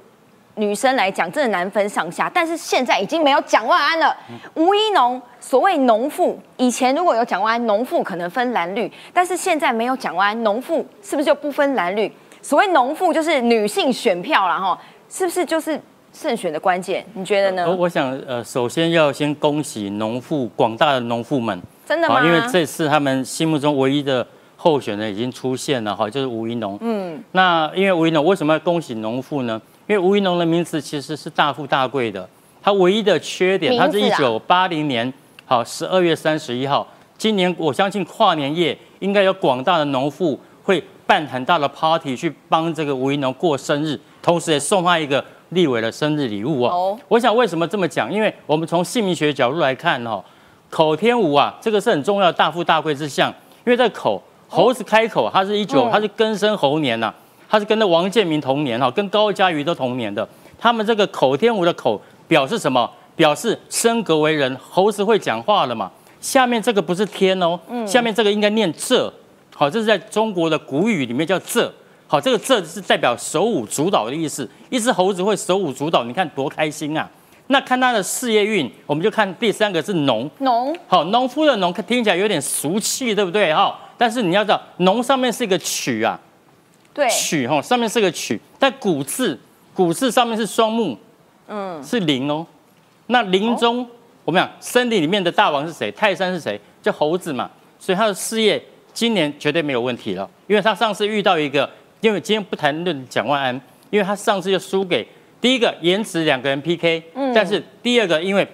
[0.57, 2.29] 女生来讲，真的难分上下。
[2.29, 4.17] 但是现在已经没有蒋万安了，
[4.55, 12.13] 吴怡农所谓农妇，以前如果有蒋万安，农妇可能分蓝绿，但是现在没有蒋万安，农妇是不是就不分蓝绿？
[12.49, 14.81] 所谓农妇就是女性选票了哈，
[15.11, 15.79] 是不是就是
[16.15, 17.05] 胜选的关键？
[17.13, 17.69] 你觉得呢？
[17.69, 22.25] 我我想呃，首先要先恭喜农妇广大的农妇们，真的吗？
[22.25, 26.79] 因为这次他们心目中唯一的候选人已经出现了哈，就是吴一农。
[26.81, 29.61] 嗯，那因为吴一农为什么要恭喜农妇呢？
[29.87, 32.27] 因为吴一农的名字其实是大富大贵的，
[32.63, 35.13] 他唯一的缺点，他是一九八零年
[35.45, 40.83] 好十二月三十一号，今年我相信跨年夜应该有广大的农妇会。
[41.09, 46.99] 办很大的 party 去帮这个吴怡农过生日，同时也送他一个立委的生日礼物哦。
[47.09, 48.13] 我想为什么这么讲？
[48.13, 50.23] 因为我们从姓名学角度来看哈，
[50.69, 53.31] 口天吴啊，这个是很重要的大富大贵之相。
[53.65, 57.11] 因为在口猴子开口，它是一九，它是庚申猴年呐，
[57.49, 60.29] 它是跟着王建民同年哈，跟高嘉瑜都同年的。
[60.59, 62.91] 他们这个口天吴的口表示什么？
[63.17, 65.91] 表示升格为人，猴子会讲话了嘛？
[66.21, 69.13] 下面这个不是天哦，下面这个应该念这。
[69.59, 71.69] 好，这是在中国的古语里面叫“这”。
[72.07, 74.49] 好，这个“这”是代表手舞足蹈的意思。
[74.71, 77.11] 一只猴子会手舞足蹈，你看多开心啊！
[77.49, 80.31] 那看它的事业运，我们就看第三个是“农”。
[80.39, 80.73] 农。
[80.87, 83.53] 好，农夫的“农”听起来有点俗气，对不对？
[83.53, 86.21] 哈，但是你要知道，“农”上面是一个“曲”啊。
[86.95, 87.11] 对。
[87.11, 89.37] 曲哈，上面是个“曲”，但古字，
[89.75, 90.97] 古字上面是双木，
[91.49, 92.47] 嗯，是林哦。
[93.09, 93.85] 那林中，
[94.25, 95.91] 我们讲森林里面的大王是谁？
[95.91, 96.61] 泰山是谁？
[96.81, 97.51] 叫猴子嘛。
[97.81, 98.65] 所以他的事业。
[98.99, 105.07] 今年绝对没有问题了，因为他上次遇到一个，因为今天不谈论蒋万安，因为他上次就输给
[105.41, 108.45] 第一个延迟两个人 PK，嗯，但是第二个因为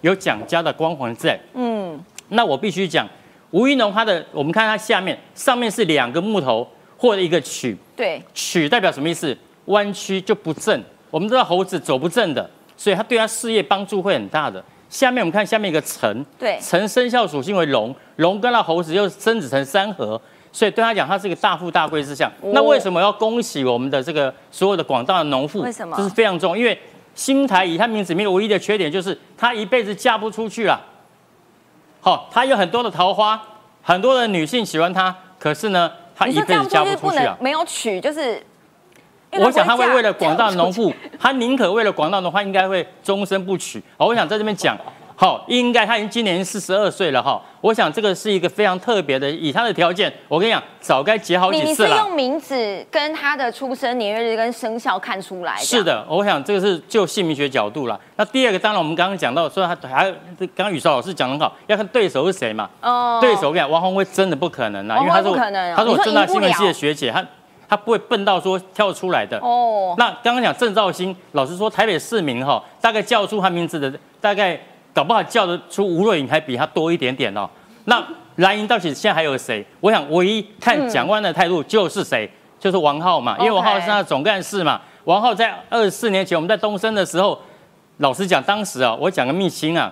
[0.00, 3.06] 有蒋家的光环在，嗯，那我必须讲
[3.50, 9.36] 吴一农他的，我们看他下面上面是两个木头或者一个曲，对，曲代表什么意思？
[9.66, 14.64] 弯曲就不正，我们知道猴子走不正的，所以他对他事业帮助会很大的。
[14.92, 20.20] 下面我们看下面一个辰，对，辰生肖属性为龙，龙跟那猴子又生子成三合，
[20.52, 22.30] 所以对他讲，他是一个大富大贵之相。
[22.52, 25.62] 那为什么要恭喜我们的这个所有的广大的农妇？
[25.62, 25.96] 为什么？
[25.96, 26.78] 这是非常重要，因为
[27.14, 30.78] 新台以他名字里面唯一的缺点就是他一辈子嫁不出去了。
[32.02, 33.42] 好，他有很多的桃花，
[33.80, 37.34] 很多的女性喜欢他，可是呢，他一辈子嫁不出去啊。
[37.40, 38.44] 没有娶就是。
[39.38, 43.82] 我想他会为了广大农妇，他宁可为了广大农妇，应该会终身不娶。
[43.96, 44.76] 好，我想在这边讲，
[45.16, 47.40] 好，应该他已经今年四十二岁了哈。
[47.62, 51.88] 我想这个是一个非常特别的，以他的条件，我跟你讲，早该结好几次了。
[51.88, 55.56] 你是用名字跟他的出生年月日跟生肖看出来？
[55.56, 57.98] 是的，我想这个是就姓名学角度了。
[58.16, 62.68] 那第二个，当然我们刚刚讲到说他还刚刚宇少老师讲很好，要看对手是谁嘛。
[62.82, 63.18] 哦。
[63.20, 65.30] 对手我跟你讲，王宏威真的不可能啊，因为他是
[65.74, 67.24] 他是我正大新闻系的学姐，他。
[67.72, 69.94] 他不会笨到说跳出来的哦。
[69.96, 74.60] 那刚刚讲郑兆兴，老实说，台北市民哈，大概叫出他名字的，大概
[74.92, 77.48] 搞不好叫得出吴若颖还比他多一点点哦。
[77.86, 78.06] 那
[78.36, 79.64] 蓝营到底现在还有谁？
[79.80, 82.30] 我想唯一看蒋万的态度就是谁，
[82.60, 84.78] 就是王浩嘛，因为王浩是他的总干事嘛。
[85.04, 87.40] 王浩在二十四年前我们在东升的时候，
[87.96, 89.90] 老实讲，当时啊，我讲个秘辛啊，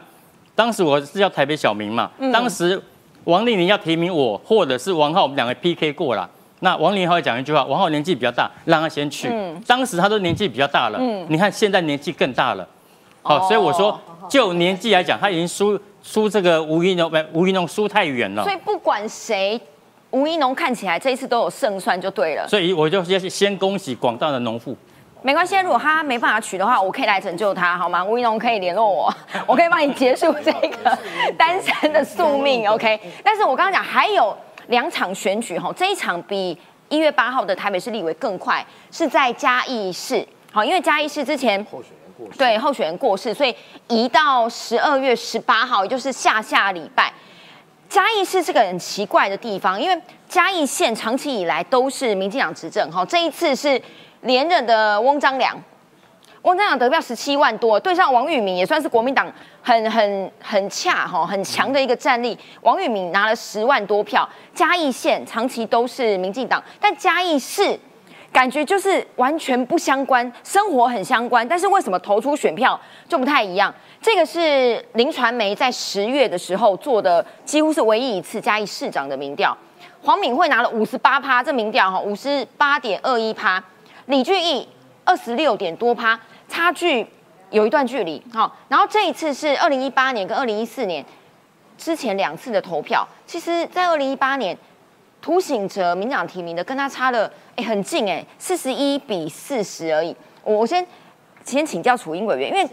[0.54, 2.78] 当时我是叫台北小明嘛，当时
[3.24, 6.28] 王丽玲要提名我或者是王浩，我们两个 PK 过了。
[6.60, 9.28] 那王林浩讲一句话，王浩年纪比较大，让他先去。
[9.30, 10.98] 嗯，当时他都年纪比较大了。
[11.00, 12.66] 嗯，你看现在年纪更大了。
[13.22, 18.42] 好，所以我说就年纪来讲，他已经输输这个吴一农，不，吴一农输太远了。
[18.44, 19.60] 所以不管谁，
[20.10, 22.46] 吴一农看起来这一次都有胜算就对了。
[22.46, 24.76] 所以我就先先恭喜广大的农妇。
[25.22, 28.02] 没关系，如果他没办法取的话，我可以来拯救他，好吗？
[28.02, 29.14] 吴一农可以联络我，
[29.46, 30.98] 我可以帮你结束这个
[31.36, 32.98] 单身的宿命，OK？
[33.22, 34.34] 但是我刚刚讲还有
[34.70, 43.54] 两场选举哈，这一场比一月八号的台北市立委更快，是在嘉义市，好，因为嘉义市之前候选人过世，对候选人过世，所以
[43.88, 47.12] 移到十二月十八号，也就是下下礼拜。
[47.88, 53.80] 嘉义市是个很奇怪的地方，因为嘉义县长期以来都是民进党执政，哈，这一次是
[54.20, 55.60] 连任的翁章良，
[56.42, 67.78] 翁章良得票十七万多，对上王宇明也算是国民党很很很恰哈很强的一个战力，王宇明拿了十万多票，嘉义县长期都是民进党，但嘉义市
[68.32, 73.74] 感觉就是完全不相关，生活很相关，但是为什么投出选票就不太一样？
[74.00, 79.54] 这个是林传媒在十月的时候做的，几乎是唯一一次嘉义市长的民调。
[80.02, 83.62] 黄敏惠拿了五十八趴，这民调哈五十八点二一趴，
[84.06, 84.66] 李俊毅
[85.04, 86.18] 二十六点多趴，
[86.50, 87.06] 差距
[87.48, 88.22] 有一段距离。
[88.30, 91.02] 好，然后这一次是二零一八年跟二零一四年
[91.78, 94.54] 之前两次的投票，其实在二零一八年，
[95.22, 100.14] 涂醒哲民长提名的跟他差了哎很近哎，四十一比四十而已。
[100.44, 100.86] 我我先
[101.44, 102.68] 先请教楚英委员，因为。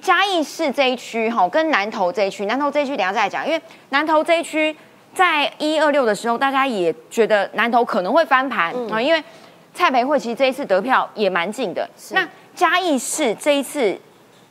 [0.00, 4.76] 嘉义市这一区哈，跟南投这一区，南投这一区等下再讲，因为南投这一区
[5.14, 9.22] 在一二六的时候，大家也觉得南投可能会翻盘啊，因为
[9.72, 11.88] 蔡培慧其实这一次得票也蛮近的。
[12.10, 13.98] 那嘉义市这一次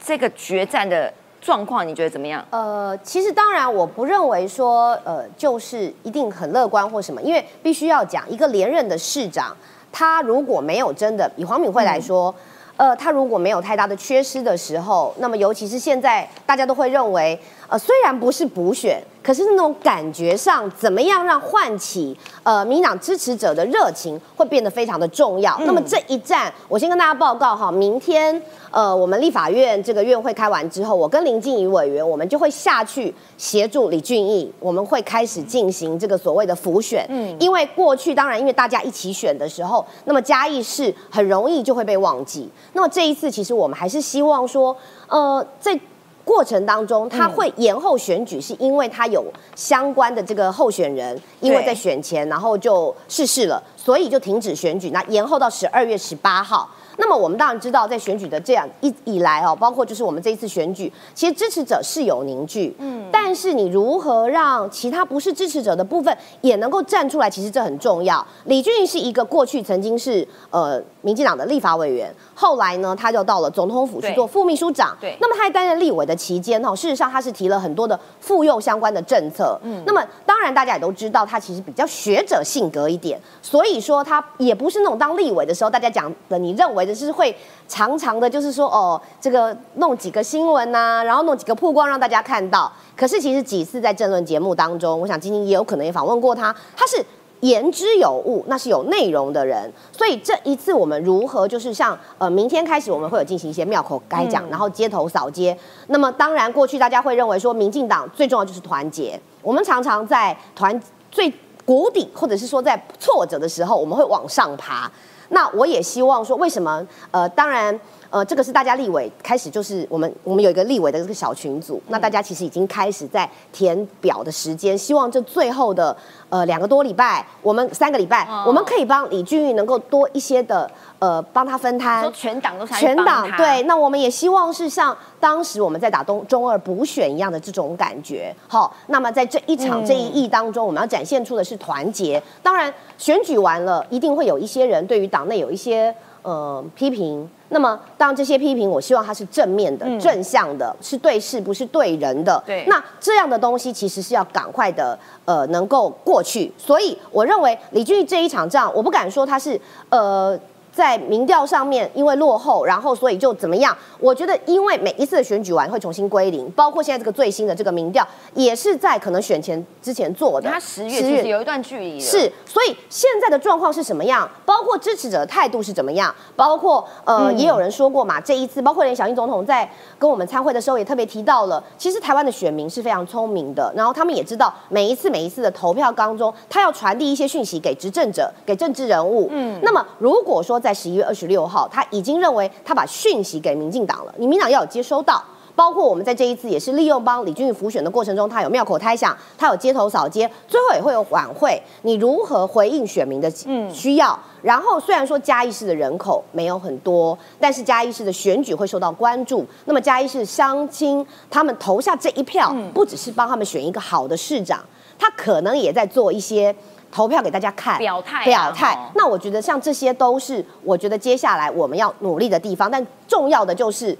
[0.03, 2.45] 这个决战的状况，你觉得怎么样？
[2.49, 9.55] 呃，其实当然我不认为说呃就是一定很乐观或什么，因为必须要讲一个连任的市长，
[9.91, 12.33] 他如果没有真的以黄敏惠来说。
[12.77, 17.39] 呃，他如果没有太大的缺失的时候，那么尤其是现在大家都会认为，
[17.71, 19.01] 呃，虽然不是补选。
[19.23, 25.55] 可是那种感觉上，怎么样让唤起呃民党支持者的热情，会变得非常的重要。
[25.59, 37.05] 那么这一站，我先跟大家报告哈，明天呃我们立法院这个院会开完之后，我跟林静怡委员，我们就会下去协助李俊毅，我们会开始进行这个所谓的辅选。
[37.09, 42.49] 嗯，因为过去当然因为大家一起选的时候，那么嘉义市很容易就会被忘记。
[42.73, 44.75] 那么这一次，其实我们还是希望说，
[45.07, 45.79] 呃在。
[46.23, 54.89] 过程当中，他会延后选举，是因为他有相关的这个候选人，因为在选前然后就逝世了，所以就停止选举。
[54.91, 56.69] 那延后到十二月十八号。
[57.01, 68.23] 那么我们当然知道，在选举的这样一以来哦，包括就是我们这一次选举，其实支持者是有凝聚，嗯，但是你如何让其他不是支持者的部分也能够站出来，其实这很重要。
[68.45, 75.17] 李俊是一个过去曾经是呃民进党的立法委员，后来呢他就到了总统府去做副秘书长，对。
[75.19, 79.81] 那么他在担任立委的期间哈，事实上他是提了很多的妇幼相关的政策，嗯。
[79.87, 87.01] 那么当然大家也都知道，他其实比较学者性格一点，所以说他也不是那种当立委的时候大家讲的你认为的。
[87.01, 87.35] 是会
[87.67, 92.71] 常常的，就是说哦，这个弄几个新闻呐，然后弄几个曝光让大家看到。
[92.95, 97.03] 可是其实几次在政论节目当中，我想晶晶也有可能也访问过他，他是
[97.39, 99.71] 言之有物，那是有内容的人。
[99.91, 105.57] 所以这一次我们如何就是像呃，明天开始我们会有进行一些庙口开讲，然后街头扫街。
[105.87, 109.19] 那么当然过去大家会认为说，民进党最重要就是团结。
[109.41, 111.33] 我们常常在团最
[111.65, 114.91] 谷底，或者是说在挫折的时候，我们会往上爬。
[115.31, 116.85] 那我也希望说，为什么？
[117.11, 117.77] 呃，当然，
[118.11, 125.95] 呃，这个是大家立委开始，就是我们我们有一个立委的这个小群组，那大家其实已经开始在填表的时间，希望这最后的
[126.29, 130.69] 呃两个多礼拜，我们三个礼拜，我们可以帮李俊玉能够多一些的。
[131.01, 138.31] 呃，帮他分摊，说全党都全党对，那我们也希望是像当时我们在打东中二补选一样的这种感觉。
[138.47, 142.21] 好，那么在这一场这一役当中，我们要展现出的是团结。
[142.43, 147.27] 当然，选举完了，一定会有一些人对于党内有一些呃批评。
[147.51, 152.41] 那么，当这些批评，我希望它是正面的、正向的，是对事不是对人的。
[152.45, 156.51] 对，那这样的东西其实是要赶快的呃能够过去。
[156.57, 159.59] 所以，我认为李俊这一场仗，我不敢说他是
[159.89, 160.39] 呃。
[160.73, 163.75] 在民调上面，因为落后，然后所以就怎么样？
[163.99, 170.49] 我觉得，因为每一次的选举完会重新归零，包括现在这个最新的这个民调，也是在可能选前之前做的。
[170.49, 171.99] 他十月其实有一段距离。
[171.99, 174.29] 是，所以现在的状况是什么样？
[174.45, 176.13] 包括支持者的态度是怎么样？
[176.35, 189.27] 包括呃，也有人说过嘛，这一次，包括连小英总统在跟我们参会的时候也特别提到了，其实台湾的选民是非常聪明的，然后他们也知道每一次每一次的投票当中，他要传递一些讯息给执政者、给政治人物。
[189.31, 194.13] 嗯，那么如果说在十一月二十六号，他已经认为他把讯息给民进党了。
[194.17, 195.21] 你民党要有接收到，
[195.55, 201.61] 包括我们在这一次也是利用帮李俊宇辅选的过程中，他有庙口胎响，他有街头扫街，最后也会有晚会。
[201.81, 203.29] 你如何回应选民的
[203.71, 204.17] 需要？
[204.41, 209.45] 然后虽然说嘉义市的人口没有很多，但是嘉义市的选举会受到关注。
[209.65, 214.59] 那么嘉义市乡亲他们投下这一票，不只是帮他们选一个好的市长，
[214.97, 216.55] 他可能也在做一些
[216.91, 218.77] 投票给大家看表态表态。
[218.95, 222.69] 那我觉得像这些都是我觉得接下来我们要努力的地方。
[222.69, 223.97] 但重要的就是，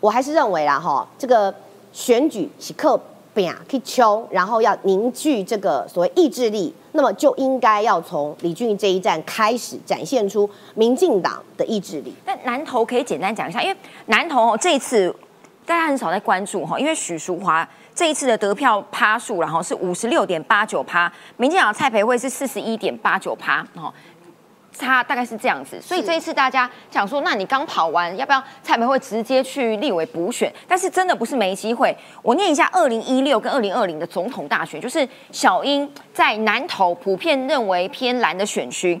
[0.00, 1.54] 我还是认为啦哈，这个
[1.92, 2.98] 选举是靠
[3.34, 6.74] 拼去求，然后要凝聚这个所谓意志力。
[6.92, 12.12] 那么就应该要从李俊这一站开始展现出民进党的意志力。
[12.24, 13.76] 但南投可以简单讲一下，因为
[14.06, 15.14] 南投这一次
[15.64, 17.66] 大家很少在关注哈，因为许淑华
[18.00, 23.92] 这一次的得票趴数，然后是五十六点八九趴，民进党蔡培慧是四十一点八九趴，哦。
[24.72, 30.50] 差大概是这样子，所以这一次大家想说，那你刚跑完，要不要蔡培慧直接去立委补选？
[30.66, 31.94] 但是真的不是没机会。
[32.22, 38.98] 我念一下二零一六跟二零二零的总统大选，就是小英在南投普遍认为偏蓝的选区，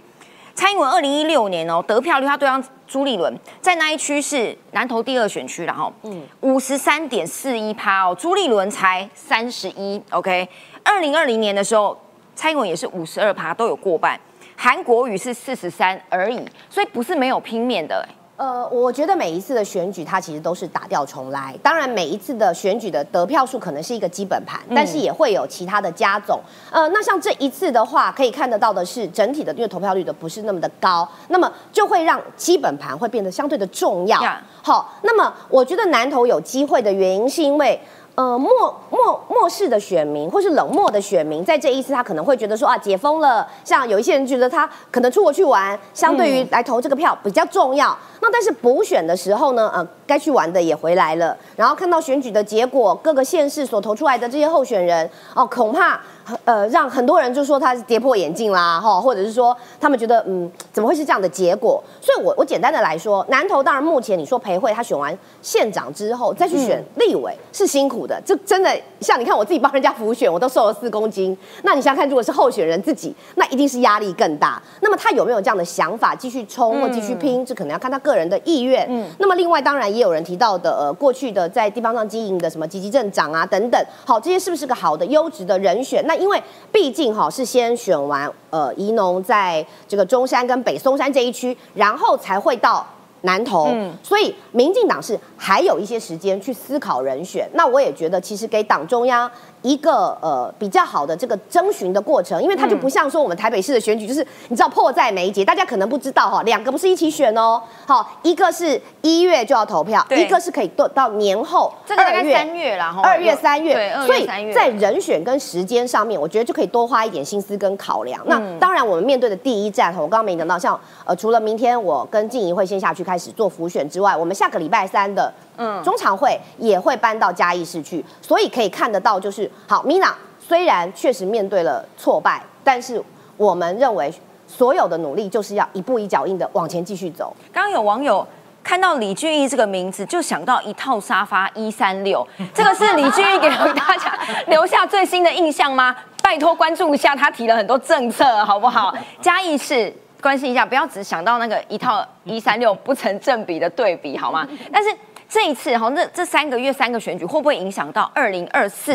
[0.60, 9.98] 蔡英文二零一六年哦得票率，他对上朱立伦，在那一区是南投第二选区，然后嗯五十三点四一趴哦，朱立伦才三十一。
[10.10, 10.46] OK，
[10.84, 11.98] 二零二零年的时候，
[12.34, 14.20] 蔡英文也是五十二趴，都有过半。
[14.54, 16.38] 韩国瑜是四十三而已，
[16.68, 18.06] 所以不是没有拼面的。
[18.40, 21.54] 呃，我觉得每一次的选举，它其实都是打掉重来。
[21.62, 26.40] 当然，每一次的选举的得票数可能是一个基本盘，但是也会有其他的加总。
[26.70, 34.18] 呃，那像这一次的话，可以看得到的是，整体的因为投票率的不是那么的高，那么就会让基本盘会变得相对的重要。
[34.62, 37.78] 好，那么我觉得南投有机会的原因，是因为。
[38.20, 38.50] 呃，漠
[38.90, 47.96] 漠漠视的选民，或是冷漠的选民，在这一次他可能会觉得说啊，解封了，像有一些人觉得他可能出国去玩，相对于来投这个票比较重要。
[48.20, 55.98] 那但是补选的时候呢，呃，该去玩的也回来了，然后看到选举的结果，各个县市所投出来的这些候选人，哦，恐怕。
[56.44, 61.82] 呃，让很多人就说他是跌破眼镜啦，哈，或者是说他们觉得，嗯，怎么会是这样的结果？
[62.00, 71.36] 所以，我我简单的来说，南投当然目前你说裴慧他选完县长之后再去选立委是辛苦的，这真的像你看我自己帮人家辅选，我都瘦了四公斤。
[71.62, 74.62] 那你想想看，如果是候选人自己，那一定是压力更大。
[74.80, 77.44] 那么他有没有这样的想法继续冲或继续拼？
[77.44, 78.86] 这可能要看他个人的意愿。
[78.88, 79.08] 嗯。
[79.18, 86.04] 那么另外当然也有人提到的，呃，过去的在地方上经营的什么积极镇长啊等等，好，这些是不是个好的优质的人选？
[86.10, 86.42] 那因为
[86.72, 92.84] 毕竟哈是先选完呃宜农在这个中山跟北松山这一区，然后才会到
[93.20, 97.48] 南投，所以民进党是还有一些时间去思考人选。
[97.54, 99.30] 那我也觉得其实给党中央。
[99.62, 118.20] 一个呃比较好的这个征询的过程，因为它就不像说我们台北市的选举，就是你知道迫在眉睫，大家可能不知道哈，两个不是一起选哦，好，一个是一月就要投票，一个是可以到到年后二月三月啦，二月三月，所以在人选跟时间上面，我觉得就可以多花一点心思跟考量。
[118.26, 125.32] 那当然，我们面对的第一站，我刚刚没讲到，像呃除了明天我跟静怡会先下去开始做浮选之外，我们下个礼拜三的。
[125.62, 133.00] 嗯，中常会也会搬到嘉义市去，所以可以看得到，就是好，Mina 虽然确实面对了挫败，但是
[133.36, 134.10] 我们认为
[134.46, 137.36] 所有的努力就是要一步一脚印的往前继续走。
[137.52, 138.26] 刚刚有网友
[138.64, 145.94] 看到李俊毅这个名字，就想到一套沙发一三六，这个是李俊毅给大家留下最新的印象吗？
[146.22, 148.94] 拜托关注一下，他提了很多政策，好不好？
[149.20, 154.48] 嘉义市关心一下，不要只想到那个一套一三六不成正比的对比，好吗？
[154.72, 154.88] 但是。
[155.30, 158.94] 这一次哈，那这三个月三个选举会不会影响到二零二四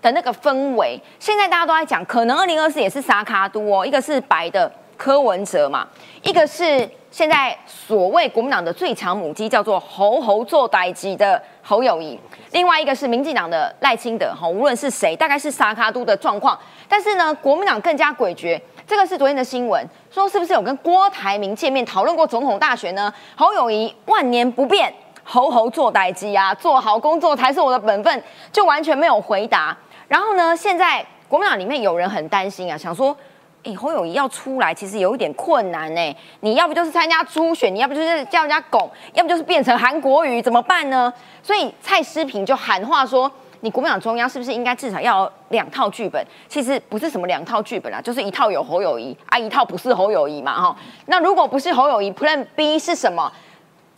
[0.00, 0.96] 的那个氛围？
[1.18, 5.84] 现在大家都在讲，可能二零二四也是沙卡都哦，一个是白的柯文哲嘛，
[6.22, 12.16] 一个是现在所谓国民党的最强母鸡叫做猴猴做代级的侯友谊，
[12.52, 16.56] 另外一个是民进党的赖清德哈，无论是谁，大概是沙卡都的状况。
[16.88, 23.12] 但是呢，国民党更加诡谲，这个是昨天的新闻，说是不是有跟郭台铭见面讨论过总统大选呢？
[23.34, 24.94] 侯友谊万年不变。
[25.32, 28.22] 猴猴做代机啊，做好工作才是我的本分，
[28.52, 29.74] 就完全没有回答。
[30.06, 33.16] 然后呢，现在国民党里面有人很担心啊，想说，
[33.64, 36.16] 哎，侯友谊要出来，其实有一点困难呢。
[36.40, 41.10] 你要不就是参加初选，你要不就是叫人家拱，要不就是变成韩国瑜，怎么办呢？
[41.42, 46.22] 所以蔡诗平就喊话说，你国民党中央是不是应该至少要两套剧本？
[46.46, 50.76] 其实不是什么两套剧本啊，就是一套有侯友谊啊，一套不是侯友谊嘛，哈。
[51.06, 53.32] 那如果不是侯友谊，Plan B 是什么？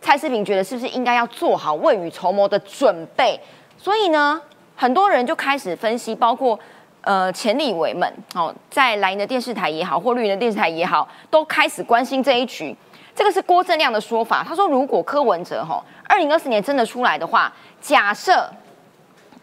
[0.05, 3.39] 蔡思平觉得是不是应该要做好未雨绸缪的准备？
[3.75, 4.39] 所以呢，
[4.75, 6.57] 很多人就开始分析，包括
[7.01, 12.77] 呃前立委们，哦，在蓝营的电视台也好，或绿营的电视台也好，都开始关心这一局。
[13.15, 17.51] 这个是郭正亮的说法，他说如果柯文哲哈二零二四年真的出来的话，
[17.81, 18.47] 假设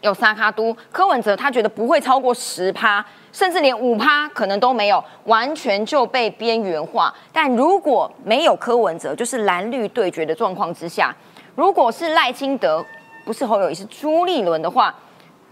[0.03, 7.13] 有沙卡都，柯文哲他觉得不会超过十趴，甚至连五趴可能都没有，完全就被边缘化。
[7.31, 11.15] 但如果没有柯文哲，就是蓝绿对决的状况之下，
[11.55, 12.85] 如果是赖清德，
[13.23, 14.93] 不是侯友谊，是朱立伦的话，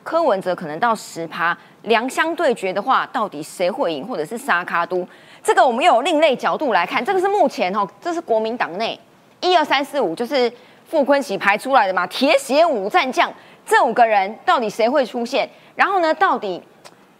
[0.03, 5.07] 柯文哲可能到十趴，两相对决的话，到底谁会赢，或者是沙卡都？
[5.41, 8.99] 这个我们又有另类角度来看，这个是目前哈，这是国民党内
[9.39, 10.51] 一二三四五，就是
[10.85, 13.31] 傅昆萁排出来的嘛，铁血五战将，
[13.65, 15.49] 这五个人到底谁会出现？
[15.75, 16.61] 然后呢，到底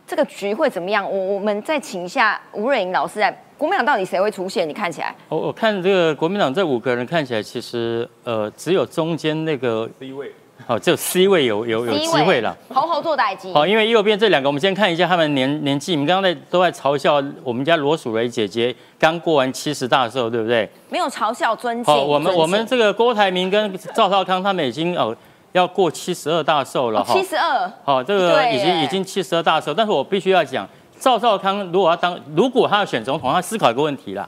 [0.05, 1.09] 这个局会怎么样？
[1.09, 4.67] 我我们再请一下吴瑞颖老师来，国民党到底谁会出现？
[4.67, 10.31] 你看起来，我我看这个国民党这五个人看起来，其实呃，只有中间那个 C 位。
[10.67, 13.51] 好，只有 C 位有有有机会了，好好做代机。
[13.51, 15.93] 好，因为右边这两个，我们先看一下他们年年纪。
[15.93, 20.69] 你们刚刚在都在嘲笑我们家罗淑蕾姐姐刚过完七十大寿，对不对？
[20.89, 21.91] 没有嘲笑，尊敬。
[21.91, 25.17] 好，我们我们这个郭台铭跟赵少康他们已经哦
[25.51, 27.13] 要过七十二大寿了哈。
[27.13, 27.71] 七十二。
[27.83, 30.67] 好，这个已经已经七十二大寿，但是我必须要讲，
[30.99, 34.27] 赵少康如果要当，如果他要选总统，他思考一个问题啦。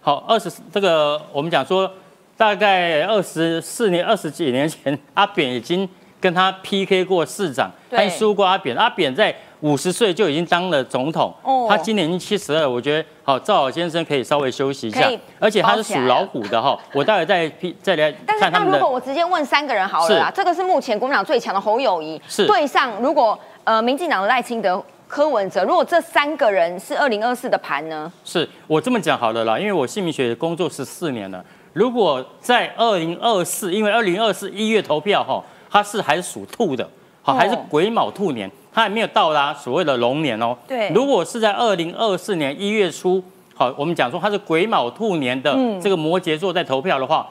[0.00, 1.90] 好，二十这个我们讲说，
[2.36, 5.88] 大概二十四年、二十几年前， 阿扁已经。
[6.20, 8.74] 跟他 PK 过市长，还输过阿扁。
[8.76, 11.32] 阿扁在五十岁就已经当了总统，
[11.68, 12.68] 他今年已经七十二。
[12.68, 15.06] 我觉得好，赵老先生可以稍微休息一下。
[15.38, 18.78] 而且他是属老虎的哈，我待会再批再来看他们的。
[18.78, 28.10] 如果我直接问三个人好了啦，这个是目前国民党最强的侯友谊，是对上如果呃民进党的赖清德、柯文哲，如果这三个人是二零二四的盘呢？
[28.24, 35.44] 是我这么讲好了啦，因为我姓名学工作十四年了，如果在二零二四，因为二零二四一月投票哈。
[35.70, 36.88] 他是还是属兔的，
[37.20, 40.56] 好还是癸卯兔年，它还没有到达所谓的龙年哦。
[40.68, 43.20] 对，如果是在二零二四年一月初，
[43.52, 45.52] 好，我们讲说它是癸卯兔年的
[45.82, 47.28] 这个摩羯座在投票的话，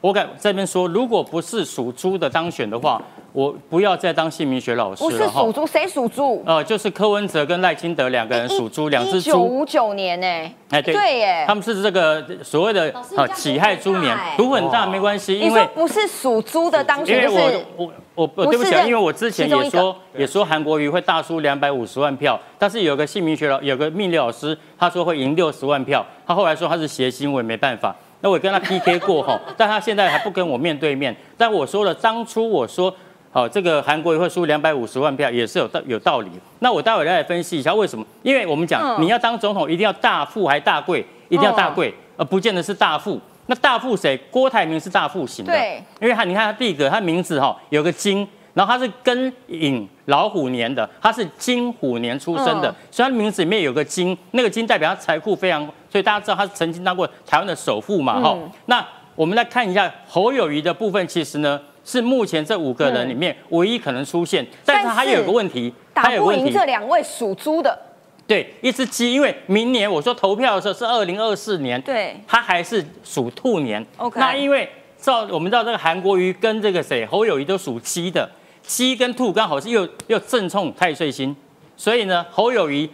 [0.00, 3.00] 我敢这边说，如果不是属猪的当选的话。
[3.32, 6.42] 我不要再当姓名学老师了不是属猪，谁属猪？
[6.46, 9.30] 呃，就是柯文哲跟赖清德两个人属猪，两只猪。
[9.30, 10.26] 一九五九年呢？
[10.70, 27.94] 哎，对对耶，他们是这个所谓的呃己亥猪年，赌很大没关系，因为不是属猪的当选，就是我我我对不起，因为我之前也说也说韩国瑜会大输两百五十万票，但是有个姓名学老有个命理老师，他说会赢六十万票，他后来说他是谐星，我也没办法。
[28.20, 31.14] 那我跟他 PK 过哈， 但他现在还不跟我面对面。
[31.36, 32.92] 但我说了，当初我说。
[33.38, 36.30] 好，这个韩国也会输两百五十万票，也是有道有道理。
[36.58, 38.04] 那我待会来分析一下为什么？
[38.24, 43.20] 因为我们讲你要当总统，一定要大富还大贵，一定要大贵，而不见得是大富。
[43.46, 44.18] 那大富谁？
[44.32, 45.56] 郭台铭是大富型的，
[46.00, 58.36] 因为他你看他第一个，他名字哈有个金，然后他是庚寅老虎年的，他是金虎年出生的，所以他名字里面有个金，那个金代表他财富非常，所以大家知道他是曾经当过台湾的首富嘛，哈。
[58.66, 58.84] 那
[59.14, 61.60] 我们来看一下侯友谊的部分，其实呢。
[61.88, 67.78] 是目前这五个人里面唯一可能出现，但是他有个问题，打不赢这两位属猪的。
[68.26, 73.82] 对，一只鸡，因为明年我说投票的时候是二零二四年，对，他还是属兔年。
[73.96, 74.68] OK，那因为
[75.00, 78.28] 照我们知道这个韩国瑜跟这个谁侯友谊都属鸡的，
[78.60, 81.34] 鸡跟兔刚好是又又正冲太岁星，
[81.74, 82.90] 所以呢侯友谊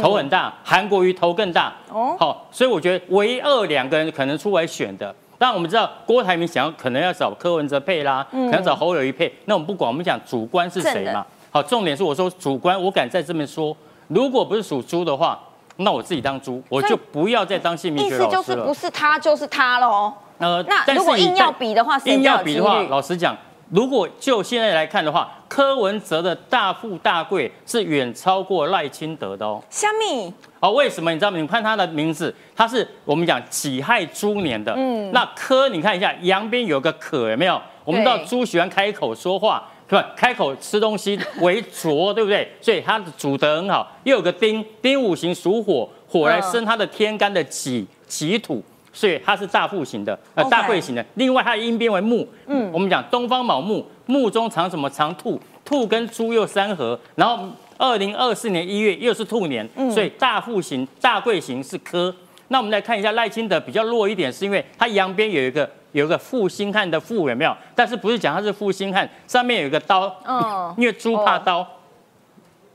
[0.00, 1.76] 头很大，韩国瑜头更大。
[1.90, 5.14] 哦，好，所以我觉得唯二两个人可能出来选的。
[5.38, 9.32] 但我们知道郭台铭想要可能要找柯文哲配啦，可能找侯友谊配。
[9.44, 11.24] 那我们不管，我们讲主观是谁嘛？
[11.50, 13.74] 好，重点是我说主观，我敢在这边说，
[14.08, 15.38] 如果不是属猪的话，
[15.76, 18.28] 那我自己当猪，我就不要再当姓名学老师了。
[18.28, 20.12] 意思就是不是他就是他喽。
[20.38, 23.36] 呃，那如果硬要比的话，硬要比的话，老实讲。
[23.70, 29.62] 如果就现在来看的话，柯文哲的大富大贵是远超过赖清德的哦。
[29.68, 30.32] 虾米？
[30.60, 31.12] 哦，为什么？
[31.12, 31.38] 你知道吗？
[31.38, 34.72] 你看他的名字，他是我们讲己亥猪年的。
[34.74, 35.12] 嗯。
[35.12, 37.60] 那柯，你看一下，阳边有个可，有没有？
[37.84, 40.10] 我们知道猪喜欢开口说话，对吧？
[40.16, 42.50] 开口吃东西为浊，对不对？
[42.62, 43.90] 所以它的主得很好。
[44.04, 48.62] 又有个丁，丁五行属火，火来生它的天干的己己土。
[48.98, 51.06] 所以它是大富型的，呃，大贵型的。
[51.14, 54.90] 另外，它的阴边为木，嗯，我们讲东方卯木，木中藏什么？
[54.90, 56.98] 藏兔，兔跟猪又三合。
[57.14, 57.46] 然后，
[57.76, 62.12] 二零二四年一月又是兔年，所以大富型、大贵型是科。
[62.48, 67.56] 那我们来看一下赖清德比较弱一点，是因为它阳边有一个有一个负心汉的负有没有？
[67.76, 71.64] 但是不是讲它是负心汉，上面有一个刀，哦， 因为猪怕刀。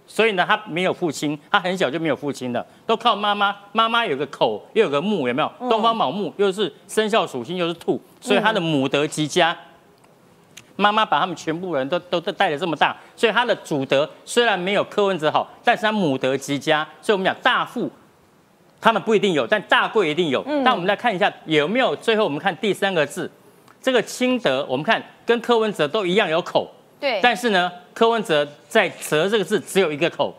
[0.06, 3.56] 所以呢，他没有父亲，他很小就没有父亲了，都靠妈妈。
[3.72, 5.70] 妈妈有个口，又有个木，有没有？
[5.70, 9.58] 东方卯木，又是生肖属性，又是兔，所以他的母德极佳。
[10.76, 16.88] 妈妈把他们全部人都都都带的这么大，所以他的祖德虽然没有柯文哲好，但是他母德极佳。
[17.02, 17.90] 所以我们讲大富，
[18.82, 20.44] 他们不一定有，但大贵一定有。
[20.66, 21.96] 但我们来看一下有没有。
[21.96, 23.32] 最后我们看第三个字，
[23.82, 26.70] 这个清德，我们看跟柯文哲都一样有口。
[27.04, 27.20] 对。
[27.22, 30.34] 但是呢，柯文哲在“哲”这个字只有一个口，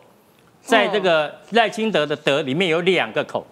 [0.61, 3.45] 在这个赖清德的“德”里面有两个口。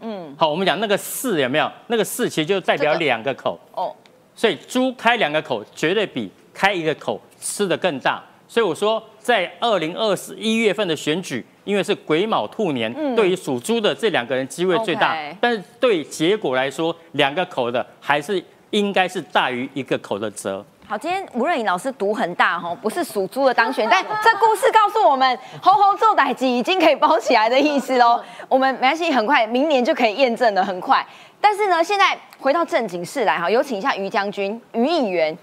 [0.00, 0.32] 嗯。
[0.38, 1.68] 好，我们讲那个“四”有没有？
[1.88, 3.58] 那个“四”其实就代表两个口。
[3.72, 3.92] 哦。
[4.36, 8.22] 所以猪开两个口，绝对比开一个口吃的更大。
[8.46, 15.16] 所以我说，在二零二四一月份的选举，因为是癸卯兔年，对于属猪的这两个人机会最大。
[15.40, 20.64] 但是对结果来说，两个口的还是应该是大于一个口的折。
[20.92, 28.22] 好，今天吴润颖老师读很大哈，不是属猪的当选，但这故事告诉我们，猴猴做歹机已经可以包起来的意思喽。
[28.46, 31.02] 我们没关系，很快明年就可以验证了，很快。
[31.40, 35.34] 但是呢，现在回到正经事来哈，有请一下于将军、于议员。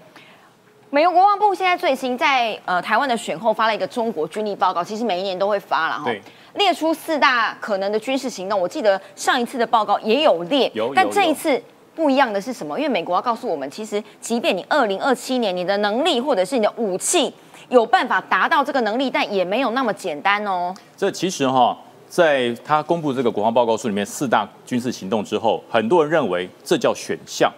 [0.90, 6.12] 美国国防部现在最新在呃台湾的选后发了一个中国军力报告，其实每一年都会发了哈，
[6.54, 8.60] 列出四大可能的军事行动。
[8.60, 11.60] 我记得上一次的报告也有列，但这一次
[12.00, 12.78] 不一样的是什么？
[12.78, 17.30] 因为美国要告诉我们，其实即便你二零二七年你的能力或者是你的武器
[17.68, 20.74] 有办法达到这个能力，但也没有那么简单哦。
[20.96, 21.76] 这其实哈。
[22.08, 27.48] 在他公布这个国防报告书里面四大军事行动之后，很多人认为这叫选项。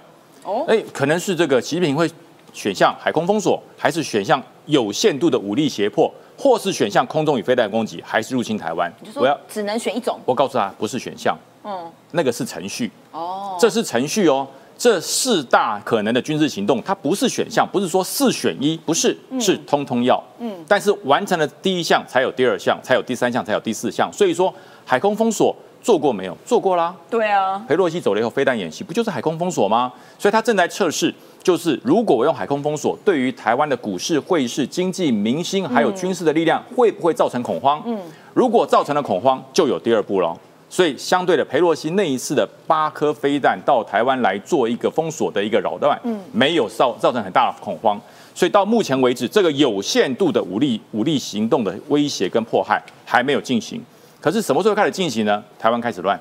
[0.45, 2.07] 哦，哎，可能是这个习近平会
[2.53, 8.93] 选项海空封锁，还是选项有限度的武力胁迫，或是选项空中与飞弹攻击，还是入侵台湾？
[9.15, 10.21] 我要只能选一种。
[10.27, 11.35] 我告诉他，不是选项。
[11.65, 12.91] 嗯，那个是程序。
[13.13, 14.47] 哦，这是程序哦。
[14.79, 20.21] 这四大可能的军事行动，它不是选项，不是说四选一，不是，是通通要。
[20.41, 24.11] 嗯，但是完成了第一项，才有第二项，才有第三项，才有第四项。
[24.13, 24.53] 所以说，
[24.85, 26.37] 海空封锁做过没有？
[26.45, 26.93] 做过啦。
[27.09, 27.65] 对啊。
[27.69, 29.93] 裴洛西走了以后，飞弹演习不就是海空封锁吗？
[30.19, 37.81] 所以他正在测试，就是如果我用海空封锁，对于台湾的股市、汇市、经济、民心还有军事的力量，会不会造成恐慌？
[37.87, 38.01] 嗯，
[38.35, 40.37] 如果造成了恐慌，就有第二步了。
[40.73, 48.01] 所以，相对的，佩洛西那一次的八颗飞弹到台湾来做一个封锁的一个扰乱，嗯，没有造造成很大的恐慌。
[48.35, 53.79] 所以到目前为止，这个有限度的武力武力行动的威胁跟迫害还没有进行。
[54.19, 55.45] 可是什么时候开始进行呢？
[55.59, 56.19] 台湾开始乱，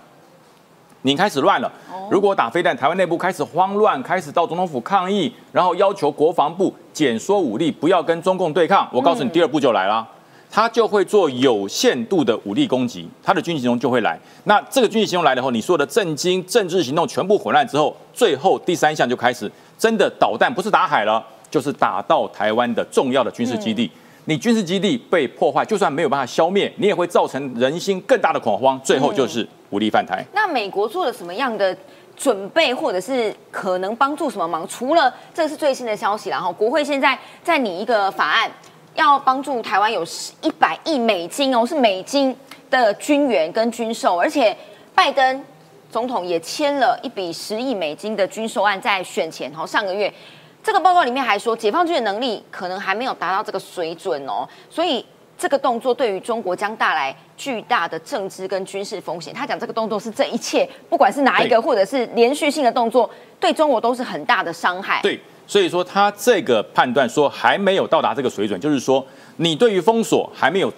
[1.03, 1.71] 你开始乱了。
[2.09, 8.85] 如果打飞弹，台湾内部开始慌乱，开始到总统府抗议，然后要求国防部减缩武力，不要跟中共对抗。
[8.91, 10.05] 我告诉你，第二步就来了。
[10.51, 14.19] 他就会做有限度的武力攻击，他的军事行动就会来。
[14.43, 23.89] 那这个军事行动来了后，你说的震惊政治行动全部混乱之后，最后第三项就开始真的导弹不是打海了，就是打到台湾的重要的军事基地。
[24.25, 30.23] 你军事基地被破坏，就算没有办法消灭，你也会造成人心更大的恐慌，最后就是武力犯台。
[30.33, 31.75] 那美国做了什么样的
[32.17, 34.67] 准备，或者是可能帮助什么忙？
[34.67, 38.51] 除了这是最新的消息，然后国会现在在拟一个法案。
[38.95, 40.03] 要帮助台湾有
[40.41, 42.35] 一百亿美金哦，是美金
[42.69, 44.55] 的军援跟军售，而且
[44.93, 45.43] 拜登
[45.89, 50.13] 总统也签了一笔十亿美金的军售案，在选前哦，上个月
[50.61, 55.05] 这个报告里面还说，解放军的能力可能还没有达到这个水准哦，所以
[55.37, 59.33] 这个动作对于中国将带来巨大的政治跟军事风险。
[59.33, 64.99] 他讲这个动作是这一切，不管是哪一个或者是连续性的动作，对中国都是很大的伤害。
[65.01, 65.19] 对。
[65.47, 69.05] 所以说，他这个判断说还没有到达这个水准，就是说
[69.37, 70.71] 你对于封锁还没有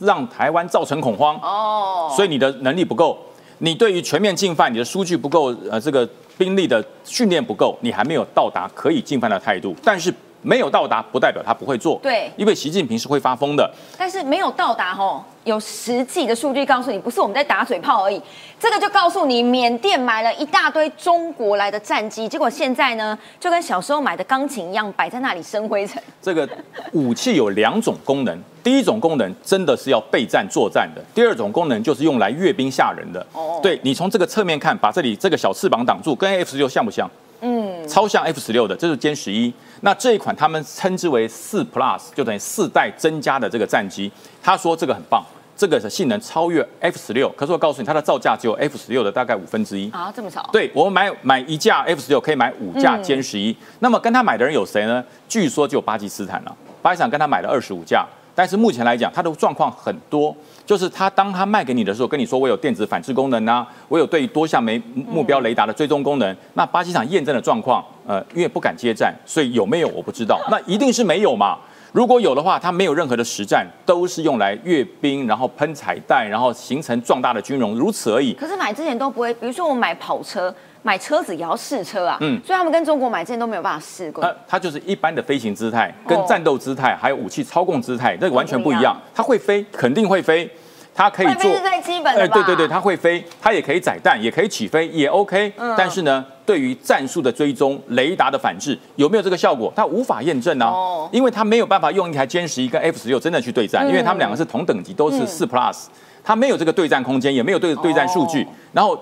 [0.00, 3.16] 让台湾造成恐慌哦，所以你的能力不够；
[3.58, 9.74] 你对于全面进犯，你的数据不够，呃，这个兵力的训练不够，你还没有到达可以进犯的态度。
[9.84, 10.12] 但是。
[10.42, 13.70] 没有到达不代表他不会做，对，因为习近平是会发疯的。
[13.96, 18.22] 但是没有到达吼，有实际的数据告诉你，不是我们在打嘴炮而已。
[18.60, 26.00] 这个就告诉你，缅甸买了一大堆中国来的战机，结果现在呢，就跟小时候买的钢琴一样，摆在那里生灰尘。
[26.22, 26.48] 这个
[26.92, 33.24] 武器有两种功能，第一种功能真的是要备战作战的，第二种功能就是用来阅兵吓人的。
[33.32, 37.10] 哦，对你从这个侧面看，把这里这个小翅膀挡住，跟 F 十六像不像？
[37.40, 39.52] 嗯，超像 F 十六的，这是歼十一。
[39.80, 44.10] 那这一款他们称之为四 Plus，就等于四代增加的这个战机。
[44.42, 45.24] 他说这个很棒，
[45.56, 47.28] 这个的性能超越 F 十六。
[47.36, 49.90] 可是我告诉你，它的造价只有 F 十六的大概五分之一。
[49.90, 50.48] 啊，这么少？
[50.52, 53.56] 对，我们买买一架 F 十六可以买五架歼十一。
[53.80, 55.04] 那么跟他买的人有谁呢？
[55.28, 56.56] 据说就巴基斯坦了。
[56.82, 58.06] 巴基斯坦跟他买了二十五架，
[58.38, 60.32] 但是目前来讲，它的状况很多。
[60.64, 66.36] 就是他当他卖给你的时候，跟你说我有电子反制功能啊，我有对多项没目标雷达的追踪功能。
[66.54, 70.40] 那巴基斯坦验证的状况，呃，因为不敢接战，所以有没有我不知道。
[70.52, 71.58] 那一定是没有嘛。
[71.90, 78.34] 如果有的话，它没有任何的实战，都是用来阅兵，然后喷彩弹，然后形成壮大的军容，如此而已。
[78.34, 80.54] 可是买之前都不会，比如说我买跑车。
[80.82, 84.24] 买车子也要试车啊，嗯，所以他们跟中国买之前都没有办法试过。
[84.46, 88.96] 它就是一般的飞行姿态，跟战斗姿态，还有武器操控姿态，这个完全不一样。
[89.14, 90.48] 它会飞，肯定会飞，
[90.94, 91.50] 它可以做。
[91.50, 95.52] 最基本的对对对，它会飞，它也可以载弹，也可以起飞，也 OK。
[95.76, 99.72] 但是呢，对于战术的追踪、雷达的反制，有没有这个效果？
[99.74, 100.72] 它无法验证呢，
[101.10, 105.86] 因为它没有办法用一台歼十一跟 F 十六真的去对战，因为他们两个是同等级，都是四 Plus，
[106.22, 108.46] 它没有这个对战空间，也没有对对战数据。
[108.72, 108.98] 然后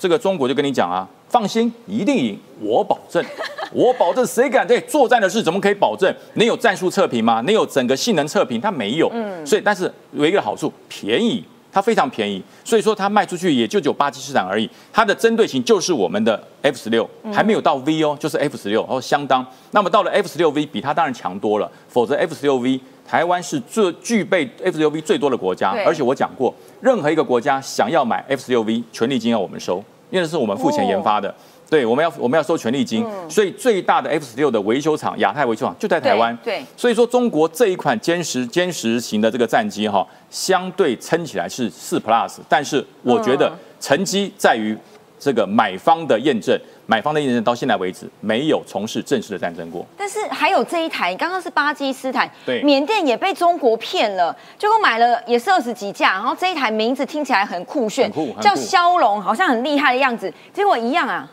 [0.00, 1.08] 这个中国就跟你讲啊。
[1.28, 3.24] 放心，一定赢，我保证，
[3.72, 6.12] 我保证，谁敢对作战的事怎么可以保证？
[6.34, 7.40] 你有战术测评吗？
[7.46, 8.60] 你有整个性能测评？
[8.60, 14.68] 它没有，嗯，所以但是有一个好处，便宜，它非常便宜，所以说它卖出去也就只有巴基斯坦而已。
[14.92, 19.46] 它的针对性就是我们的 F 十六，还没有到 V 哦，就是 F 十六，然后相当。
[19.70, 22.80] 那么到了 F 十六 V，比它当然强多了，否则 F 十六 V
[23.10, 29.82] 台湾是最具备 F 十六 V 最多的国家，而且我讲过，任何一个国家想要买 F 十六 V，权利金要我们收。
[30.10, 31.34] 因为是我们付钱研发的，
[31.68, 44.76] 对，我们要我们要收权利金，所以最大的 F 十六的维修厂亚太维修厂就在台湾，对，所以说中国这一款歼十歼十型的这个战机哈，相对撑起来是四 Plus，但是我觉得成绩在于
[45.20, 46.58] 这个买方的验证。
[46.86, 58.10] 买方的验证到现在为止没有从事正式的战争过，但是还有这一台，刚刚是巴基斯坦，对，缅甸也被中国骗了，结果买了也是二十几架，然后这一台名字听起来很酷炫，
[58.40, 61.30] 叫骁龙，好像很厉害的样子，结果一样啊，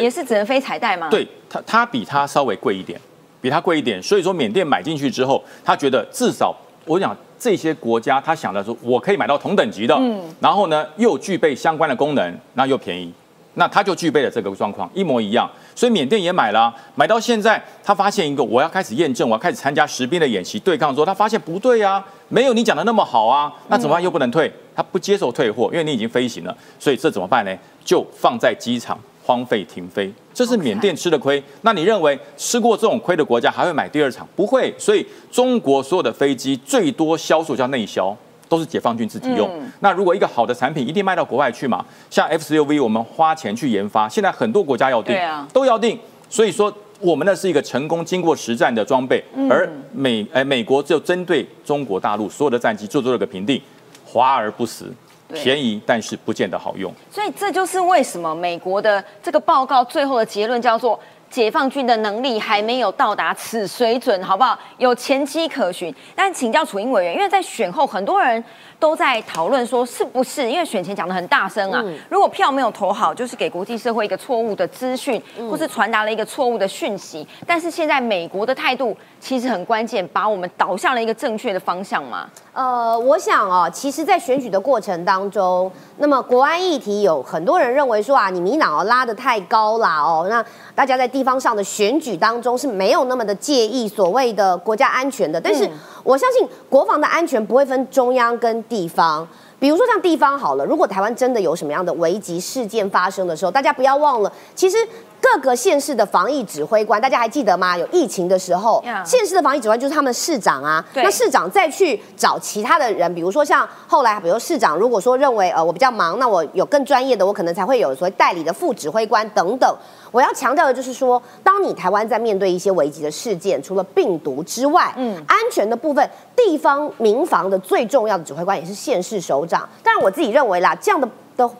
[0.00, 1.08] 也是只能飞彩带吗？
[1.10, 2.98] 对，它它比它稍微贵一点，
[3.42, 6.56] 比它贵一点，所以说缅甸买进去之后，他觉得至少
[6.86, 7.14] 我讲
[7.46, 13.12] 这些国家，他想的说我可以买到同等级的，嗯，然后呢又具备相关的功能，那又便宜。
[13.54, 15.48] 那他就具备了这个状况，一模一样。
[15.76, 20.92] 所以缅甸也买了，买到现在，他发现一个，我要开始验证，我要开始参加实兵的演习对抗。
[20.92, 24.02] 说他发现不对啊，没有你讲的那么好啊，那怎么办？
[24.02, 26.54] 又不能退，他不接受退货，因为你已经飞行了。
[26.80, 27.56] 所以这怎么办呢？
[27.84, 31.42] 就放在机场荒废停飞，这是缅甸吃的亏。
[31.62, 34.28] 那你认为吃过这种亏的国家还会买第二场？
[34.36, 34.74] 不会。
[34.76, 38.14] 所以中国所有的飞机最多销售叫内销。
[38.48, 39.50] 都是解放军自己用。
[39.80, 41.84] 那如果一个好的产品一定卖到国外去嘛？
[42.08, 45.18] 像 F 十六 V，我们花钱去研发，现在很多国家要订，
[45.52, 45.98] 都要定。
[46.30, 49.20] 所以说，我们那是一个成功经过实战的装备。
[49.50, 53.60] 而美哎，美国就针对中国大陆所有的战机做出了个评定，
[54.04, 54.84] 华而不实，
[55.32, 56.92] 便宜但是不见得好用。
[57.10, 60.98] 所以这就是为什么美国的这个报告最后的结论叫做。
[61.28, 64.56] 解放军的能力还没有到达此水准，好不好？
[64.78, 65.92] 有前期可循。
[66.14, 68.42] 但请教楚英委员，因为在选后，很多人
[68.78, 71.82] 都在讨论说，是不是因为选前讲的很大声啊？
[72.08, 75.20] 如果票没有投好，就是给国际社会一个错误的资讯，
[75.50, 77.26] 或是传达了一个错误的讯息。
[77.46, 82.28] 但是现在美国的态度其实很关键，把我们导向了一个正确的方向嘛？
[82.52, 95.40] 呃，我想哦，其实，在选举的过程当中，那么国安议题有很多人认为说啊，你民党拉的太高啦哦，那大家在地方上的选举当中是没有那么的介意所谓的国家安全的。
[95.40, 95.68] 但是
[96.06, 99.26] 我相信国防的安全不会分中央跟地方，
[99.58, 104.76] 比如说像地方好了，如果台湾真的有什么样的危急事件发生的时候，大家不要忘了，其实。
[105.18, 107.76] 各个县市的防疫指挥官，大家还记得吗？
[107.76, 110.84] 有疫情的时候，县市的防疫指挥官就是他们市长啊。
[110.94, 119.74] 那市长再去找其他的人，比如说像后来，比如市长如果说认为呃我比较忙，那我有更专业的，我可能才会有所谓代理的副指挥官等等。
[120.12, 129.68] 我要强调的就是说，当你台湾在面对一些危急的事件，除了病毒之外，嗯，安全的部分，地方民防的最重要的指挥官也是县市首长。
[129.82, 131.50] 但我自己认为啦，这样的的。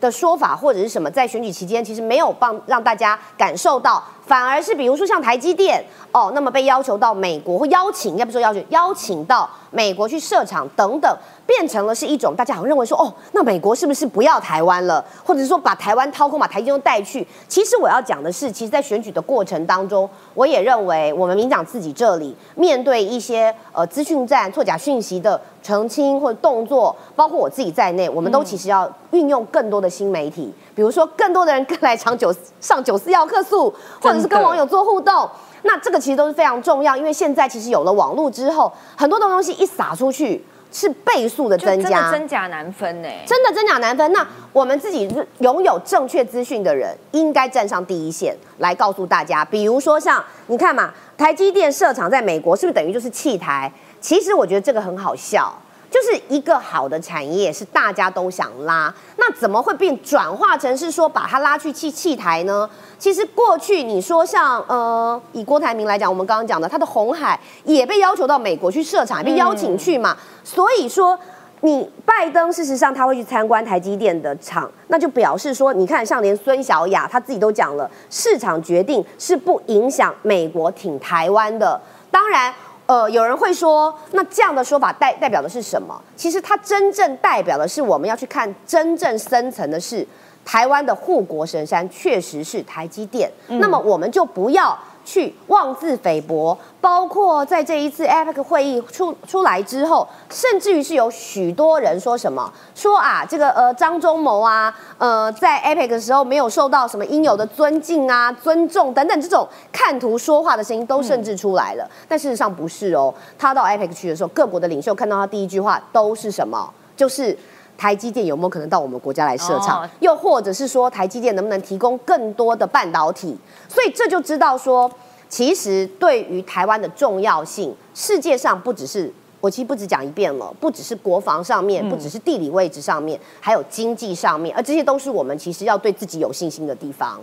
[0.00, 11.16] 的说法或者是什么，在选举期间其实没有帮让大家感受到，反而是比如说像台积电哦，那么被要求到美国或邀请，应该不说要求，邀请到美国去设厂等等。
[11.46, 17.26] 变成了是一种大家好像认为说哦，那美国是不是不要台湾了，或者是说把台湾掏空，把台积电带去？
[17.46, 35.28] 其实我要讲的是，其实，在选举的过程当中，我也认为我们民党自己这里面对一些呃资讯战、错假讯息的澄清或者动作，包括我自己在内，我们都其实要运用更多的新媒体，比如说更多的人跟来抢九上九四要客诉，或者是跟网友做互动，
[35.62, 40.44] 那这个其实都是非常重要，因为现在其实有了网络之后，很多的东西一撒出去。
[40.76, 43.08] 是倍数的增加，真假难分呢。
[43.24, 44.12] 真的真假难分。
[44.12, 45.08] 那我们自己
[45.38, 49.44] 拥有正确资讯的人，应该站上第一线来告诉大家。
[49.44, 53.70] 比如说像你看嘛，台积电设厂在美国，是不是等于就是弃台？
[54.00, 55.56] 其实我觉得这个很好笑。
[55.94, 62.68] 就是一个好的产业是大家都想拉，那怎么会变转化成是说把它拉去弃弃台呢？
[62.98, 71.16] 其实过去你说像呃以郭台铭来讲，我们刚刚讲的他的红海也被要求到美国去设厂，也被邀请去嘛，所以说。
[71.60, 81.80] 你拜登事实上他会去参观台积电的厂，那就表示说，你看像连孙小雅他自己都讲了，市场决定是不影响美国挺台湾的。
[82.10, 82.52] 当然，
[82.86, 86.00] 呃，有人会说，那这样的说法代代表的是什么？
[86.16, 90.06] 其实它真正代表的是我们要去看真正深层的是
[90.44, 94.78] 台湾的护国神山确实是台积电，那么我们就不要。
[95.04, 111.88] 去妄自菲薄，包括在这一次 APEC 会议出出来之后，甚至于是有许多人说什么，说啊，这个呃张忠谋啊，呃在 APEC 的时候没有受到什么应有的尊敬啊、尊重等等这种看图说话的声音都甚至出来了。
[112.08, 116.72] 但事实上不是哦，他到 APEC 去的时候，各国的领袖看到他第一句话都是什么？
[116.96, 117.36] 就是。
[117.84, 119.86] 台积电有没有可能到我们国家来设厂？
[120.00, 123.36] 又或者是说，台积电能不能提供更多的半导体？
[123.68, 124.90] 所以这就知道说，
[125.28, 137.20] 其实对于台湾的重要性，世界上不只是我其实不止讲一遍了，不只是国防上面，不只是地理位置上面，还有经济上面，而这些都是我们其实要对自己有信心的地方。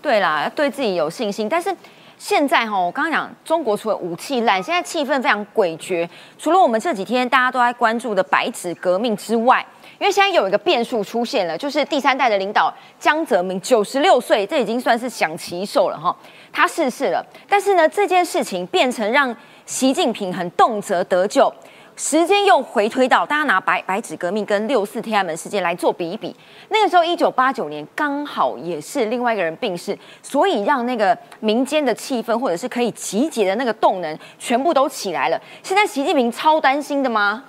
[0.00, 1.48] 对啦，要对自己有信心。
[1.48, 1.76] 但是
[2.16, 6.08] 现在哈，我刚刚讲中国除了武器烂，现在气氛非常诡谲。
[6.38, 9.66] 除了我们这几天大家都在关注的白纸革命之外，
[9.98, 16.14] 因为现在有一个变数出现了，就是第三代的领导江泽民九十六岁，这已经算是享其寿了哈。
[16.52, 19.34] 他逝世了，但是呢，这件事情变成让
[19.66, 21.52] 习近平很动辄得咎。
[21.96, 26.34] 时间又回推到大家拿白白纸革命跟六四天安门事件来做比一比，
[26.70, 35.40] 那个时候一九八九年刚好也是另外一个人病逝，所以让那个民间的气氛或者是可以集结的那个动能全部都起来了。
[35.62, 37.44] 现在习近平超担心的吗？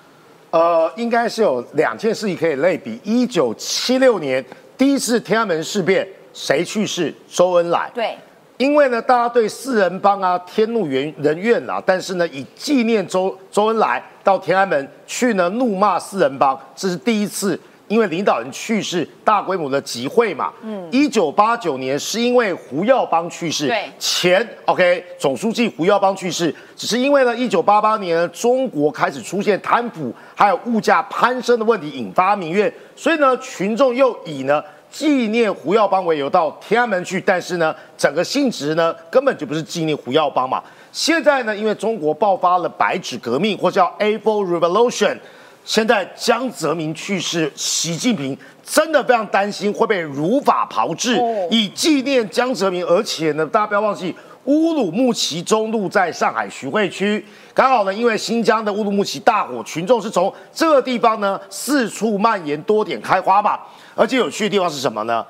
[0.56, 2.98] 呃，应该是有两件事情可以类比。
[3.04, 4.44] 一九七六年
[4.78, 7.14] 第一次天安门事变，谁去世？
[7.30, 7.92] 周恩来。
[7.94, 8.16] 对，
[8.56, 17.60] 因为呢，大家对四人帮啊、天怒人人怨啊，但是呢，以纪念周周恩来到天安门去呢，怒骂四人帮，这是第一次。
[17.88, 20.52] 因为领导人去世，大规模的集会嘛。
[20.62, 20.88] 嗯。
[20.92, 23.68] 一九八九年是因为胡耀邦去世。
[23.68, 23.84] 对。
[24.00, 40.64] 前 OK 总书记胡耀邦去世，只是因为呢，一九八八年中国开始出现贪腐，还有物价攀升的问题，引发民怨，所以呢，群众又以呢纪念胡耀邦为由到天安门去，但是呢，整个性质呢根本就不是纪念胡耀邦嘛。
[40.92, 45.18] 现在呢，因为中国爆发了白纸革命，或叫 A Four Revolution。
[45.66, 52.86] 现在江泽民去世，习近平真的非常担心会被如法炮制，以纪念江泽民。
[52.86, 63.68] 而且呢，大家不要忘记，乌鲁木齐中路在上海徐汇区，刚好呢，因为新疆的乌鲁木齐大火，群众是从这个地方呢四处蔓延，多点开花吧。
[63.96, 65.26] 而且有趣的地方是什么呢？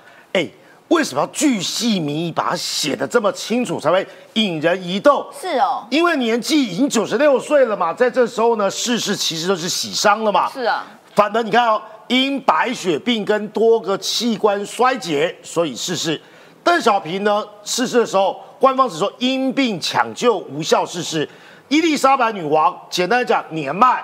[0.85, 0.95] 哎。
[0.95, 5.27] 为什么要巨细靡遗把它写的这么清楚，才会引人疑窦？
[5.39, 10.49] 是哦，因为年纪已经九十六岁了嘛，在这时候呢，世事其实都是喜伤了嘛。
[10.51, 16.21] 是啊，反而你看哦，因白血病跟多个器官衰竭，所以逝世。
[16.63, 21.27] 邓小平呢逝世的时候，官方只说因病抢救无效逝世。
[21.67, 24.03] 伊丽莎白女王，简单讲年迈。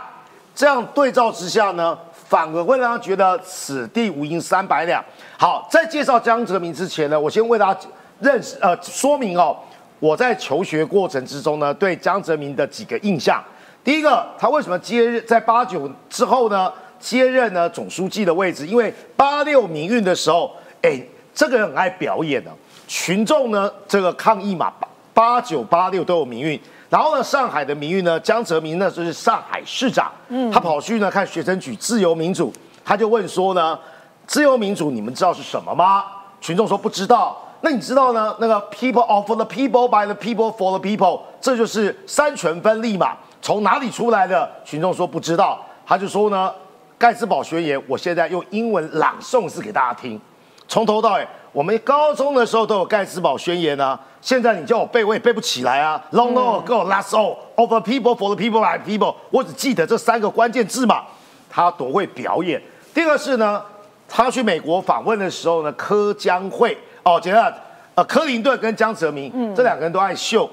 [0.53, 1.97] 这样对照之下呢？
[2.32, 5.03] 反而会让他觉得此地无银三百两。
[5.38, 7.79] 好，在介绍江泽民之前呢，我先为大家
[8.21, 9.53] 认识呃说明哦，
[9.99, 13.43] 我在求学过程之中呢，对江泽民的几个印象。
[13.84, 18.65] 第一个，他为什么接任在八九之后呢接任呢总书记的位置？
[18.65, 21.03] 因为八六民运的时候，哎，
[21.34, 22.51] 这个人很爱表演的，
[22.88, 26.57] 群众呢这个抗议嘛，八八九八六都有民运。
[26.91, 32.51] 然后呢，上海的名誉呢，江泽民呢就是上海市长，嗯，他跑去呢看学生举自由民主，
[32.83, 33.79] 他就问说呢，
[34.27, 36.03] 自由民主你们知道是什么吗？
[36.41, 37.37] 群众说不知道。
[37.61, 38.35] 那你知道呢？
[38.41, 43.15] 那个 people of the people by the people for the people，这就是三权分立嘛？
[43.41, 44.51] 从哪里出来的？
[44.65, 45.63] 群众说不知道。
[45.85, 46.53] 他就说呢，
[46.97, 50.19] 盖茨堡宣言，我现在用英文朗诵是给大家听，
[50.67, 51.27] 从头到尾。
[51.53, 56.01] 我们高中的时候都有盖茨堡宣言啊，现在你叫我背，我也背不起来啊。
[56.11, 61.03] Long long ago, last all the people for the people by people，我只记得这三个关键字嘛。
[61.49, 62.61] 他多会表演。
[62.93, 63.61] 第二个是呢，
[64.07, 67.53] 他去美国访问的时候呢，柯江会哦，简单，
[67.95, 70.49] 呃，克林顿跟江泽民这两个人都爱秀。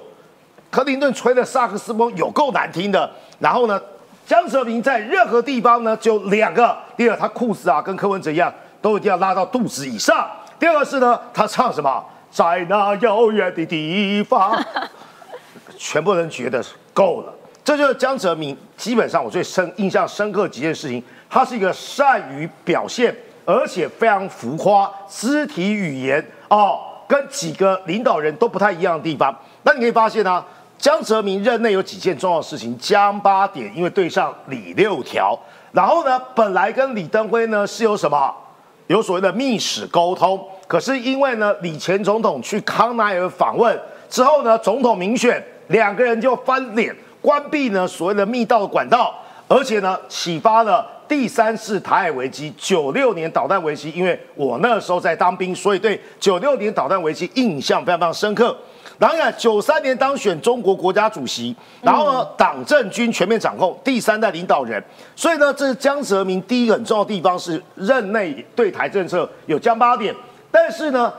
[0.71, 3.09] 克林顿吹的萨克斯风有够难听的，
[3.39, 3.81] 然后呢，
[4.27, 10.27] 江泽民在任何地方呢就两个，第二他裤子啊跟柯文哲一样，都一定要拉到肚子以上。
[10.59, 12.05] 第二个是呢，他唱什么？
[12.39, 14.57] 在那遥远的地方，
[15.76, 16.64] 全部人觉得
[16.95, 17.34] 够了，
[17.64, 18.57] 这就是江泽民。
[18.76, 23.12] 基本上我最深印象深刻几件事情，他是一个善于表现，
[23.45, 26.78] 而且非常浮夸，肢体语言哦，
[27.09, 29.36] 跟几个领导人都不太一样的地方。
[29.64, 30.45] 那你可以发现呢，
[30.78, 35.36] 江泽民任内有几件重要的事情，江八点因为对上李六条，
[35.72, 38.32] 然后呢，本来跟李登辉呢是有什么，
[38.86, 43.77] 有所谓的密使沟通，可是因为呢，李前总统去康奈尔访问
[44.11, 49.14] 之后呢，总统民选，两个人就翻脸，关闭呢所谓的密道管道，
[49.49, 58.55] 而且呢，启发了第三次台海危机，九六年导弹危机，因为我那时候在当兵，所以对九六年导弹危机印象非常非常深刻。
[58.99, 64.83] 然后呢，九三年当选中国国家主席，然后呢，党政军全面掌控，第三代领导人。
[65.16, 70.14] 所以呢，这是江泽民第一个很重要的地方是任内对台政策有江八点。
[70.51, 71.13] 但是呢，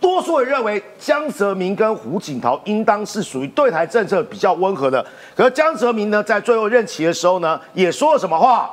[0.00, 5.04] 多数人认为江泽民跟胡锦涛应当是属于对台政策比较温和的。
[5.34, 8.70] 可是江泽民呢，在最后任期的时候呢，也说了什么话？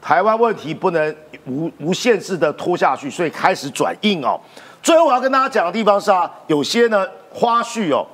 [0.00, 1.16] 台湾问题不能
[1.46, 4.40] 无无限制的拖下去，所以开始转硬哦。
[4.82, 7.06] 最后我要跟大家讲的地方是啊，有些呢。
[7.34, 8.06] 花絮哦，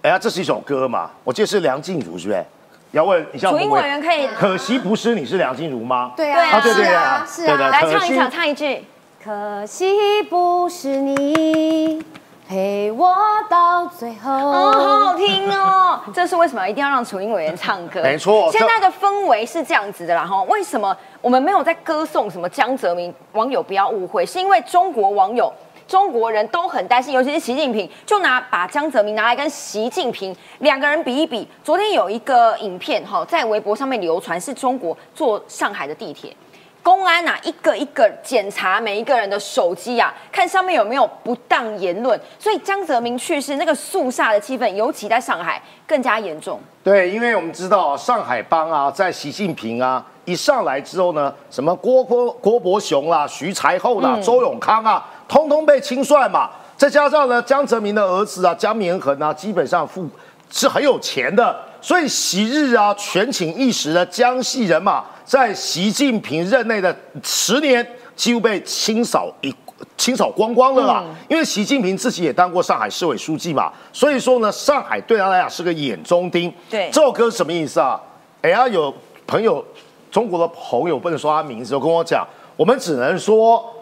[0.00, 1.10] 哎呀，这是一首歌嘛？
[1.24, 2.44] 我记得是梁静茹，是不是？
[2.92, 4.28] 要问你，像主音委员可以。
[4.28, 6.12] 可惜不是你是梁静茹吗？
[6.16, 7.56] 对啊，对对啊，是啊。
[7.56, 8.84] 来唱一唱，唱一句。
[9.24, 12.04] 可惜不是你
[12.48, 13.14] 陪我
[13.48, 14.32] 到最后。
[14.32, 16.00] 哦，好好听哦。
[16.12, 18.02] 这是为什么一定要让楚英委员唱歌？
[18.02, 18.50] 没错。
[18.50, 20.42] 现在的氛围是这样子的啦，哈。
[20.48, 23.14] 为什么我们没有在歌颂什么江泽民？
[23.34, 25.52] 网友不要误会，是因为中国网友。
[25.86, 31.46] 中国人都很担心，尤其是习近平，就拿把江泽民拿来跟习近平两个人比一比。
[31.62, 36.34] 昨天有一个影片哈，在微博上面流传，是中国坐上海的地铁，
[36.82, 42.20] 公安啊一个一个检查每一个人的手机啊，看上面有没有不当言论。
[42.38, 46.60] 所以江泽民去世，那个肃杀的气氛，尤其在上海更加严重。
[46.82, 55.08] 对，因为我们知道上海帮啊，在习近平啊一上来之后呢，什么郭郭郭伯雄啦、徐才厚啦、周永康啊。
[55.28, 60.06] 通通被清算嘛，再加上呢，江泽民的儿子啊，江绵恒啊，基本上富
[60.50, 65.02] 是很有钱的，所以昔日啊权倾一时的江系人马，
[65.32, 67.82] 在习近平任内的十年，
[68.14, 69.54] 几乎被清扫一
[69.96, 71.02] 清扫光光了啦。
[71.26, 76.52] 因为习近平自己也当过上海市委书记嘛，所以说呢，上海对他来讲是个眼中钉。
[76.68, 77.98] 对，这首歌什么意思啊？
[78.42, 78.94] 哎呀，有
[79.26, 79.64] 朋友，
[80.10, 83.74] 中国的朋友不能说他名字，就跟我讲，我们只能说。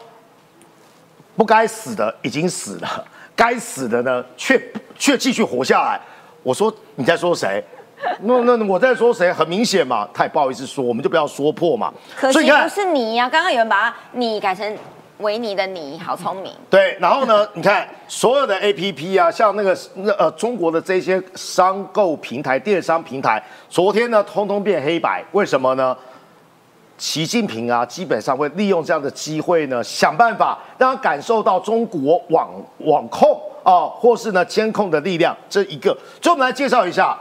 [1.35, 4.63] 不该死的已经死了，该死的呢却
[4.97, 6.01] 却继续活下来。
[6.45, 7.65] 我说你在说谁？
[8.23, 9.33] 那那我在说谁？
[9.33, 11.93] 很明显嘛，太不好意思说，我们就不要说破嘛。
[12.17, 14.77] 可惜不是你呀，刚刚有人把你改成
[15.19, 16.53] 维尼的你，好聪明。
[16.71, 25.97] 对，然后呢，你看所有的 A P P 啊，像那个那呃中国的这些商购平台、电商平台，昨天呢通通变黑白，为什么呢？
[26.97, 35.35] 习近平啊，基本上会利用这样的机会呢，想办法让他感受到中国网网控啊，或是呢监控的力量。
[35.49, 37.19] 这一个，所以我们来介绍一下，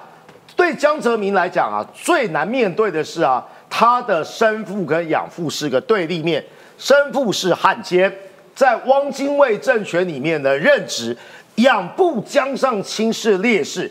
[0.60, 6.43] 对江泽民来讲啊，最难面对的是啊，他的生父跟养父是个对立面。
[6.78, 8.14] 生父是汉奸，
[8.53, 11.16] 在汪精卫政权里面的任职；
[11.64, 13.89] 养父江上清是烈士。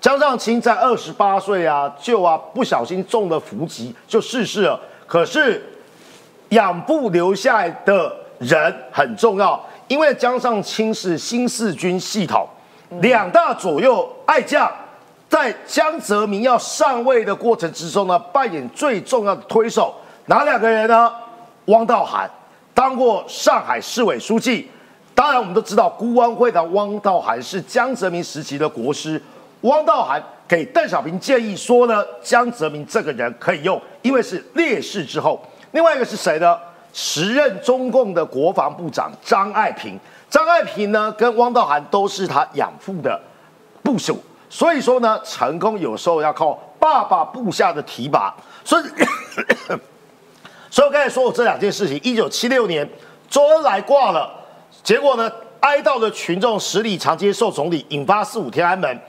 [0.00, 4.80] 江上清在二十八岁啊，就啊不小心中了伏击，就逝世了。
[5.08, 5.60] 可是，
[6.50, 12.48] 养父留下来的人很重要，因为江上清是新四军系统
[13.00, 14.70] 两大左右爱将，
[15.36, 19.94] 在江泽民要上位的过程之中呢，扮演最重要的推手。
[20.24, 21.12] 哪两个人呢？
[21.66, 22.26] 汪道涵
[22.72, 24.66] 当过上海市委书记，
[25.14, 29.22] 当然我们都知道孤汪会的汪道涵是江泽民时期的国师。
[29.60, 33.78] 汪道涵给邓小平建议说呢，江泽民这个人可以用。
[34.00, 35.38] 因为是烈士之后，
[35.72, 36.56] 另外一个是谁呢？
[36.94, 40.00] 时任中共的国防部长张爱萍。
[40.30, 43.20] 张爱萍呢，跟汪道涵都是他养父的
[43.82, 44.18] 部属，
[44.48, 48.34] 所以说呢，成功有时候要靠爸爸部下的提拔。
[48.64, 48.84] 所以，
[50.70, 52.88] 所以我刚才说我这两件事情：一九七六年
[53.28, 54.30] 周恩来挂了，
[54.82, 55.30] 结果呢，
[55.60, 59.00] 哀悼的群众十里长街受总理，引发四五天安门。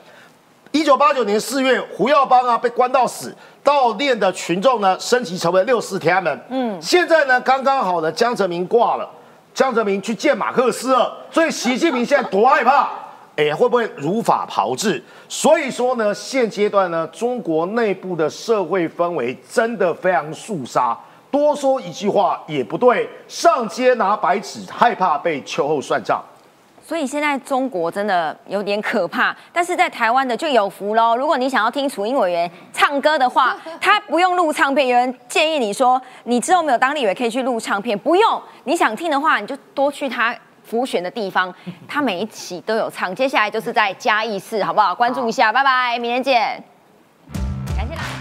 [0.71, 3.35] 一九八九年四月，胡耀邦啊被关到死。
[3.63, 6.45] 悼念的群众呢，升级成为六四天安门。
[6.49, 9.09] 嗯，现在呢，刚刚好呢，江泽民挂了，
[9.53, 12.89] 江泽民去见马克思了，所以习近平现在多害怕，
[13.37, 15.01] 哎，会不会如法炮制？
[15.29, 20.97] 所以说呢，现阶段呢，中国内部的社会氛围真的非常肃杀，
[21.29, 26.19] 多说一句话也不对，上街拿白纸，害怕被秋后算账。
[26.83, 31.17] 所以现在中国真的有点可怕，但是在台湾的就有福喽。
[31.17, 34.87] 如果你想要听楚英委员唱歌的话， 他不用录唱片。
[34.87, 38.41] 有人建议你说，你之后没有当立委可以去录唱片，不用。
[38.63, 40.33] 你想听的话，你就多去他
[40.67, 41.53] 浮悬的地方，
[41.87, 43.15] 他每一期都有唱。
[43.15, 44.93] 接下来就是在嘉义市，好不好？
[44.93, 46.61] 关注一下，拜拜，明天见。
[47.77, 48.16] 感谢大家。